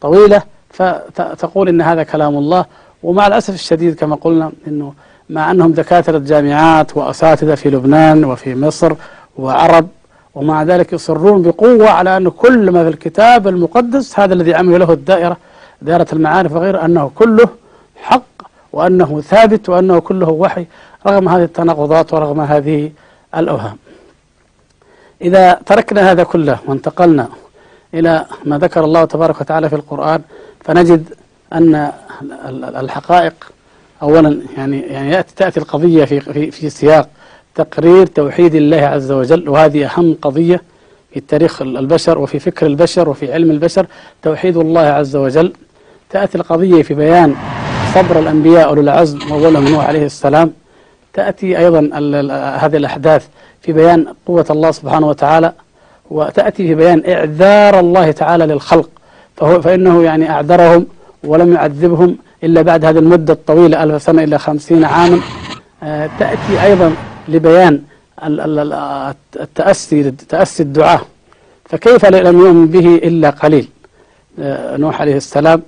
طويلة 0.00 0.42
فتقول 0.70 1.68
إن 1.68 1.80
هذا 1.80 2.02
كلام 2.02 2.36
الله 2.36 2.64
ومع 3.02 3.26
الأسف 3.26 3.54
الشديد 3.54 3.94
كما 3.94 4.16
قلنا 4.16 4.52
أنه 4.66 4.92
مع 5.30 5.50
أنهم 5.50 5.72
دكاترة 5.72 6.18
جامعات 6.18 6.96
وأساتذة 6.96 7.54
في 7.54 7.70
لبنان 7.70 8.24
وفي 8.24 8.54
مصر 8.54 8.92
وعرب 9.36 9.88
ومع 10.34 10.62
ذلك 10.62 10.92
يصرون 10.92 11.42
بقوة 11.42 11.90
على 11.90 12.16
أن 12.16 12.28
كل 12.28 12.70
ما 12.70 12.82
في 12.82 12.88
الكتاب 12.88 13.48
المقدس 13.48 14.20
هذا 14.20 14.34
الذي 14.34 14.54
عمل 14.54 14.80
له 14.80 14.92
الدائرة 14.92 15.36
دائرة 15.82 16.06
المعارف 16.12 16.52
وغيره 16.52 16.84
أنه 16.84 17.10
كله 17.14 17.48
حق 17.96 18.22
وأنه 18.72 19.20
ثابت 19.20 19.68
وأنه 19.68 19.98
كله 19.98 20.28
وحي 20.28 20.66
رغم 21.06 21.28
هذه 21.28 21.44
التناقضات 21.44 22.14
ورغم 22.14 22.40
هذه 22.40 22.90
الأوهام. 23.36 23.76
إذا 25.22 25.60
تركنا 25.66 26.10
هذا 26.10 26.22
كله 26.22 26.58
وانتقلنا 26.66 27.28
إلى 27.94 28.26
ما 28.44 28.58
ذكر 28.58 28.84
الله 28.84 29.04
تبارك 29.04 29.40
وتعالى 29.40 29.68
في 29.68 29.76
القرآن 29.76 30.22
فنجد 30.64 31.14
أن 31.52 31.92
الحقائق 32.52 33.34
أولا 34.02 34.40
يعني 34.56 34.80
يعني 34.80 35.22
تأتي 35.22 35.60
القضية 35.60 36.04
في 36.04 36.20
في 36.20 36.50
في 36.50 36.70
سياق 36.70 37.08
تقرير 37.54 38.06
توحيد 38.06 38.54
الله 38.54 38.82
عز 38.82 39.12
وجل 39.12 39.48
وهذه 39.48 39.86
أهم 39.86 40.16
قضية 40.22 40.62
في 41.14 41.20
تاريخ 41.20 41.62
البشر 41.62 42.18
وفي 42.18 42.38
فكر 42.38 42.66
البشر 42.66 43.08
وفي 43.08 43.32
علم 43.32 43.50
البشر 43.50 43.86
توحيد 44.22 44.56
الله 44.56 44.80
عز 44.80 45.16
وجل. 45.16 45.52
تأتي 46.10 46.38
القضية 46.38 46.82
في 46.82 46.94
بيان 46.94 47.36
صبر 47.94 48.18
الأنبياء 48.18 48.68
أولو 48.68 48.80
العزم 48.80 49.18
وأولهم 49.32 49.68
نوح 49.68 49.86
عليه 49.86 50.06
السلام. 50.06 50.52
تأتي 51.12 51.58
أيضا 51.58 51.80
هذه 52.60 52.76
الأحداث 52.76 53.26
في 53.62 53.72
بيان 53.72 54.06
قوة 54.26 54.46
الله 54.50 54.70
سبحانه 54.70 55.08
وتعالى 55.08 55.52
وتأتي 56.10 56.66
في 56.66 56.74
بيان 56.74 57.02
إعذار 57.08 57.80
الله 57.80 58.10
تعالى 58.10 58.46
للخلق. 58.46 58.88
فهو 59.36 59.60
فإنه 59.60 60.02
يعني 60.02 60.30
أعذرهم 60.30 60.86
ولم 61.24 61.52
يعذبهم 61.54 62.16
إلا 62.44 62.62
بعد 62.62 62.84
هذه 62.84 62.98
المدة 62.98 63.32
الطويلة 63.32 63.82
ألف 63.82 64.02
سنة 64.02 64.24
إلى 64.24 64.38
خمسين 64.38 64.84
عاما. 64.84 65.20
آه، 65.82 66.10
تأتي 66.18 66.62
أيضا 66.62 66.94
لبيان 67.28 67.82
التأسي 69.36 70.10
تأسي 70.10 70.62
الدعاء. 70.62 71.00
فكيف 71.64 72.06
لم 72.06 72.38
يؤمن 72.38 72.66
به 72.66 72.94
إلا 72.94 73.30
قليل؟ 73.30 73.68
آه، 74.40 74.76
نوح 74.76 75.00
عليه 75.00 75.16
السلام 75.16 75.62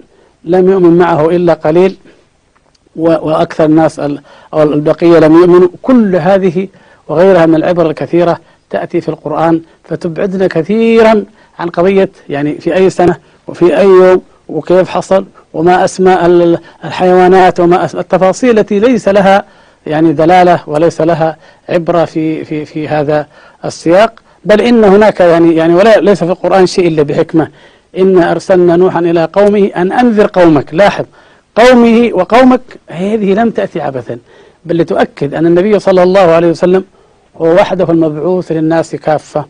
لم 0.44 0.70
يؤمن 0.70 0.98
معه 0.98 1.30
إلا 1.30 1.54
قليل. 1.54 1.96
وأكثر 2.96 3.64
الناس 3.64 4.00
أو 4.55 4.62
البقية 4.62 5.18
لم 5.18 5.33
يؤمنوا. 5.35 5.68
كل 5.83 6.16
هذه 6.16 6.68
وغيرها 7.09 7.46
من 7.46 7.55
العبر 7.55 7.90
الكثيرة 7.90 8.40
تأتي 8.70 9.00
في 9.00 9.09
القرآن 9.09 9.61
فتبعدنا 9.85 10.46
كثيرا 10.46 11.24
عن 11.59 11.68
قضية 11.68 12.11
يعني 12.29 12.55
في 12.55 12.74
أي 12.74 12.90
سنة 12.90 13.16
وفي 13.46 13.79
أي 13.79 13.87
يوم 13.87 14.22
وكيف 14.48 14.88
حصل 14.88 15.24
وما 15.55 15.85
أسماء 15.85 16.26
الحيوانات 16.85 17.61
وما 17.61 17.85
أسماء 17.85 18.03
التفاصيل 18.03 18.59
التي 18.59 18.79
ليس 18.79 19.09
لها 19.09 19.44
يعني 19.87 20.12
دلالة 20.12 20.61
وليس 20.66 21.00
لها 21.00 21.37
عبرة 21.68 22.05
في 22.05 22.44
في 22.44 22.64
في 22.64 22.88
هذا 22.88 23.26
السياق. 23.64 24.12
بل 24.44 24.61
إن 24.61 24.85
هناك 24.85 25.20
يعني 25.20 25.55
يعني 25.57 25.74
ولا 25.74 26.00
ليس 26.00 26.24
في 26.24 26.31
القرآن 26.31 26.66
شيء 26.66 26.88
إلا 26.88 27.03
بحكمة. 27.03 27.48
إن 27.98 28.22
أرسلنا 28.22 28.76
نوحا 28.76 29.00
إلى 29.00 29.29
قومه 29.33 29.70
أن 29.76 29.92
أنذر 29.92 30.26
قومك. 30.26 30.74
لاحظ 30.74 31.05
قومه 31.61 32.11
وقومك 32.12 32.61
هذه 32.88 33.35
لم 33.35 33.51
تأتي 33.51 33.81
عبثا. 33.81 34.18
بل 34.64 34.79
لتؤكد 34.79 35.35
أن 35.35 35.46
النبي 35.46 35.79
صلى 35.79 36.03
الله 36.03 36.20
عليه 36.20 36.51
وسلم 36.51 36.85
هو 37.37 37.55
وحده 37.55 37.90
المبعوث 37.90 38.53
للناس 38.53 38.96
كافة. 38.96 39.44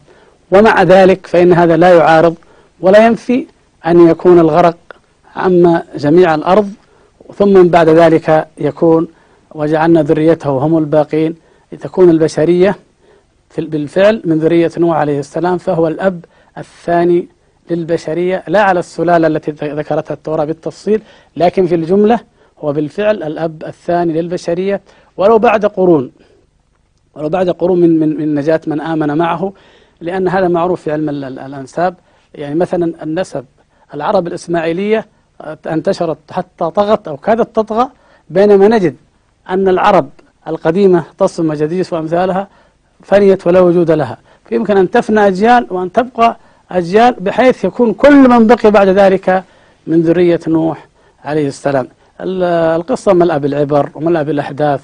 ومع 0.53 0.83
ذلك 0.83 1.27
فإن 1.27 1.53
هذا 1.53 1.77
لا 1.77 1.95
يعارض 1.95 2.35
ولا 2.81 3.07
ينفي 3.07 3.47
أن 3.87 4.09
يكون 4.09 4.39
الغرق 4.39 4.77
عم 5.37 5.81
جميع 5.97 6.35
الأرض. 6.35 6.71
ثم 7.39 7.55
بعد 7.63 7.89
ذلك 7.89 8.47
يكون 8.59 9.09
وجعلنا 9.55 10.03
ذريته 10.03 10.51
هم 10.51 10.79
الباقين 10.79 11.35
تكون 11.81 12.11
البشرية 12.11 12.77
بالفعل 13.59 14.23
من 14.25 14.39
ذرية 14.39 14.71
نوح 14.79 14.97
عليه 14.97 15.19
السلام 15.19 15.59
فهو 15.59 15.89
الأب 15.89 16.25
الثاني 16.59 17.29
للبشرية 17.71 18.45
لا 18.49 18.63
على 18.63 18.81
السلالة 18.81 19.27
التي 19.27 19.51
ذكرتها 19.51 20.15
التوراة 20.15 20.45
بالتفصيل 20.45 21.03
لكن 21.37 21.67
في 21.67 21.75
الجملة 21.75 22.21
هو 22.59 22.73
بالفعل 22.73 23.23
الأب 23.23 23.65
الثاني 23.65 24.13
للبشرية 24.13 24.81
ولو 25.17 25.39
بعد 25.39 25.67
قرون 25.67 26.13
ولو 27.15 27.29
بعد 27.29 27.51
قرون 27.51 27.81
من, 27.81 28.01
من, 28.01 28.17
من 28.17 28.35
نجاة 28.35 28.61
من 28.67 28.81
آمن 28.81 29.19
معه 29.19 29.53
لأن 30.01 30.29
هذا 30.29 30.49
معروف 30.49 30.83
في 30.83 30.93
علم 30.93 31.09
الأنساب. 31.09 31.95
يعني 32.35 32.55
مثلا 32.55 33.03
النسب 33.03 33.45
العرب 33.95 34.27
الإسماعيلية 34.27 35.07
انتشرت 35.67 36.19
حتى 36.31 36.71
طغت 36.71 37.09
أو 37.09 37.17
كادت 37.17 37.57
تطغى 37.57 37.89
بينما 38.31 38.69
نجد 38.69 38.97
أن 39.51 39.69
العرب 39.69 40.09
القديمة 40.49 41.05
تصم 41.19 41.47
مجديس 41.47 41.93
وأمثالها 41.93 42.49
فنيت 43.03 43.47
ولا 43.47 43.61
وجود 43.61 43.91
لها. 43.91 44.19
فيمكن 44.45 44.77
أن 44.77 44.91
تفنى 44.91 45.27
أجيال 45.27 45.67
وأن 45.71 45.93
تبقى 45.93 46.37
أجيال 46.71 47.15
بحيث 47.21 47.65
يكون 47.65 47.95
كل 47.95 48.29
من 48.29 48.47
بقي 48.47 48.71
بعد 48.71 48.89
ذلك 48.89 49.45
من 49.87 50.03
ذرية 50.03 50.41
نوح 50.47 50.87
عليه 51.25 51.49
السلام. 51.49 51.89
القصة 52.21 53.13
ملأة 53.13 53.39
بالعبر 53.39 53.91
وملأة 53.95 54.23
بالأحداث 54.23 54.81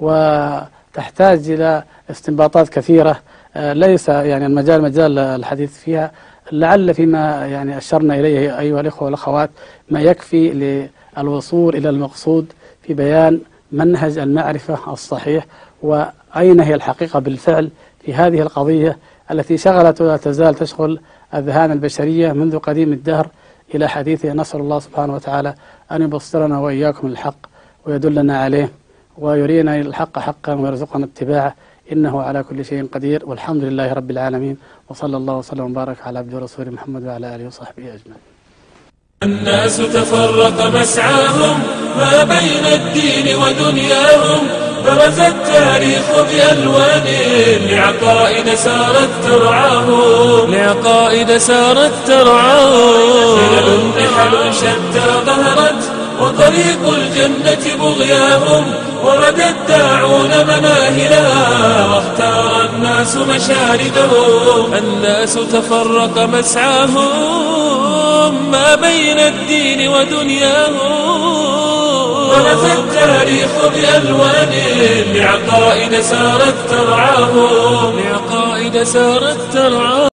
وتحتاج 0.00 1.50
إلى 1.50 1.82
استنباطات 2.10 2.68
كثيرة. 2.68 3.20
آه، 3.56 3.72
ليس 3.72 4.08
يعني 4.08 4.46
المجال 4.46 4.82
مجال 4.82 5.18
الحديث 5.18 5.78
فيها. 5.78 6.10
لعل 6.52 6.94
فيما 6.94 7.46
يعني 7.46 7.78
أشرنا 7.78 8.14
إليه 8.14 8.58
أيها 8.58 8.80
الإخوة 8.80 9.04
والأخوات 9.04 9.50
ما 9.90 10.00
يكفي 10.00 10.88
للوصول 11.16 11.76
إلى 11.76 11.88
المقصود 11.88 12.52
في 12.82 12.94
بيان 12.94 13.40
منهج 13.72 14.18
المعرفة 14.18 14.92
الصحيح 14.92 15.46
وأين 15.82 16.60
هي 16.60 16.74
الحقيقة 16.74 17.18
بالفعل 17.18 17.70
في 18.04 18.14
هذه 18.14 18.40
القضية 18.42 18.98
التي 19.30 19.56
شغلت 19.56 20.00
ولا 20.00 20.16
تزال 20.16 20.54
تشغل 20.54 21.00
أذهان 21.34 21.72
البشرية 21.72 22.32
منذ 22.32 22.58
قديم 22.58 22.92
الدهر 22.92 23.28
إلى 23.74 23.88
حديثه 23.88 24.32
نسأل 24.32 24.60
الله 24.60 24.78
سبحانه 24.78 25.14
وتعالى 25.14 25.54
أن 25.92 26.02
يبصرنا 26.02 26.58
وإياكم 26.58 27.06
الحق 27.06 27.36
ويدلنا 27.86 28.38
عليه 28.38 28.72
ويرينا 29.18 29.76
الحق 29.76 30.18
حقا 30.18 30.54
ويرزقنا 30.54 31.04
اتباعه 31.04 31.54
إنه 31.92 32.22
على 32.22 32.42
كل 32.42 32.64
شيء 32.64 32.86
قدير 32.86 33.22
والحمد 33.26 33.64
لله 33.64 33.92
رب 33.92 34.10
العالمين 34.10 34.56
وصلى 34.88 35.16
الله 35.16 35.36
وسلم 35.38 35.64
وبارك 35.64 35.96
على 36.06 36.18
عبد 36.18 36.34
ورسول 36.34 36.70
محمد 36.70 37.04
وعلى 37.06 37.34
آله 37.34 37.46
وصحبه 37.46 37.82
أجمعين. 37.82 38.22
الناس 39.22 39.76
تفرق 39.76 40.80
مسعاهم 40.80 41.56
ما 41.96 42.24
بين 42.24 42.64
الدين 42.78 43.36
ودنياهم. 43.42 44.69
برز 44.84 45.20
التاريخ 45.20 46.06
بألوان 46.30 47.06
لعقائد 47.70 48.54
سارت 48.54 49.10
ترعاهم 49.24 50.54
لعقائد 50.54 51.38
سارت 51.38 51.92
ترعاهم 52.06 53.38
خلل 53.38 53.80
نحل 53.98 54.54
شتى 54.54 55.06
ظهرت 55.26 55.82
وطريق 56.20 56.82
الجنة 56.88 57.64
بغياهم 57.80 58.64
ورد 59.04 59.40
الداعون 59.40 60.30
مناهلا 60.48 61.28
واختار 61.86 62.68
الناس 62.74 63.16
مشاردهم. 63.16 64.74
الناس 64.74 65.34
تفرق 65.34 66.18
مسعاهم 66.18 67.10
ما 68.50 68.74
بين 68.74 69.18
الدين 69.18 69.88
ودنياهم. 69.88 71.69
ورث 72.30 72.78
التاريخ 72.78 73.50
بألوان 73.74 74.52
لعقائد 75.14 76.00
سارت 76.00 76.54
ترعاهم. 76.70 77.98
لعقائد 77.98 78.82
سارت 78.82 79.38
ترعاهم. 79.52 80.00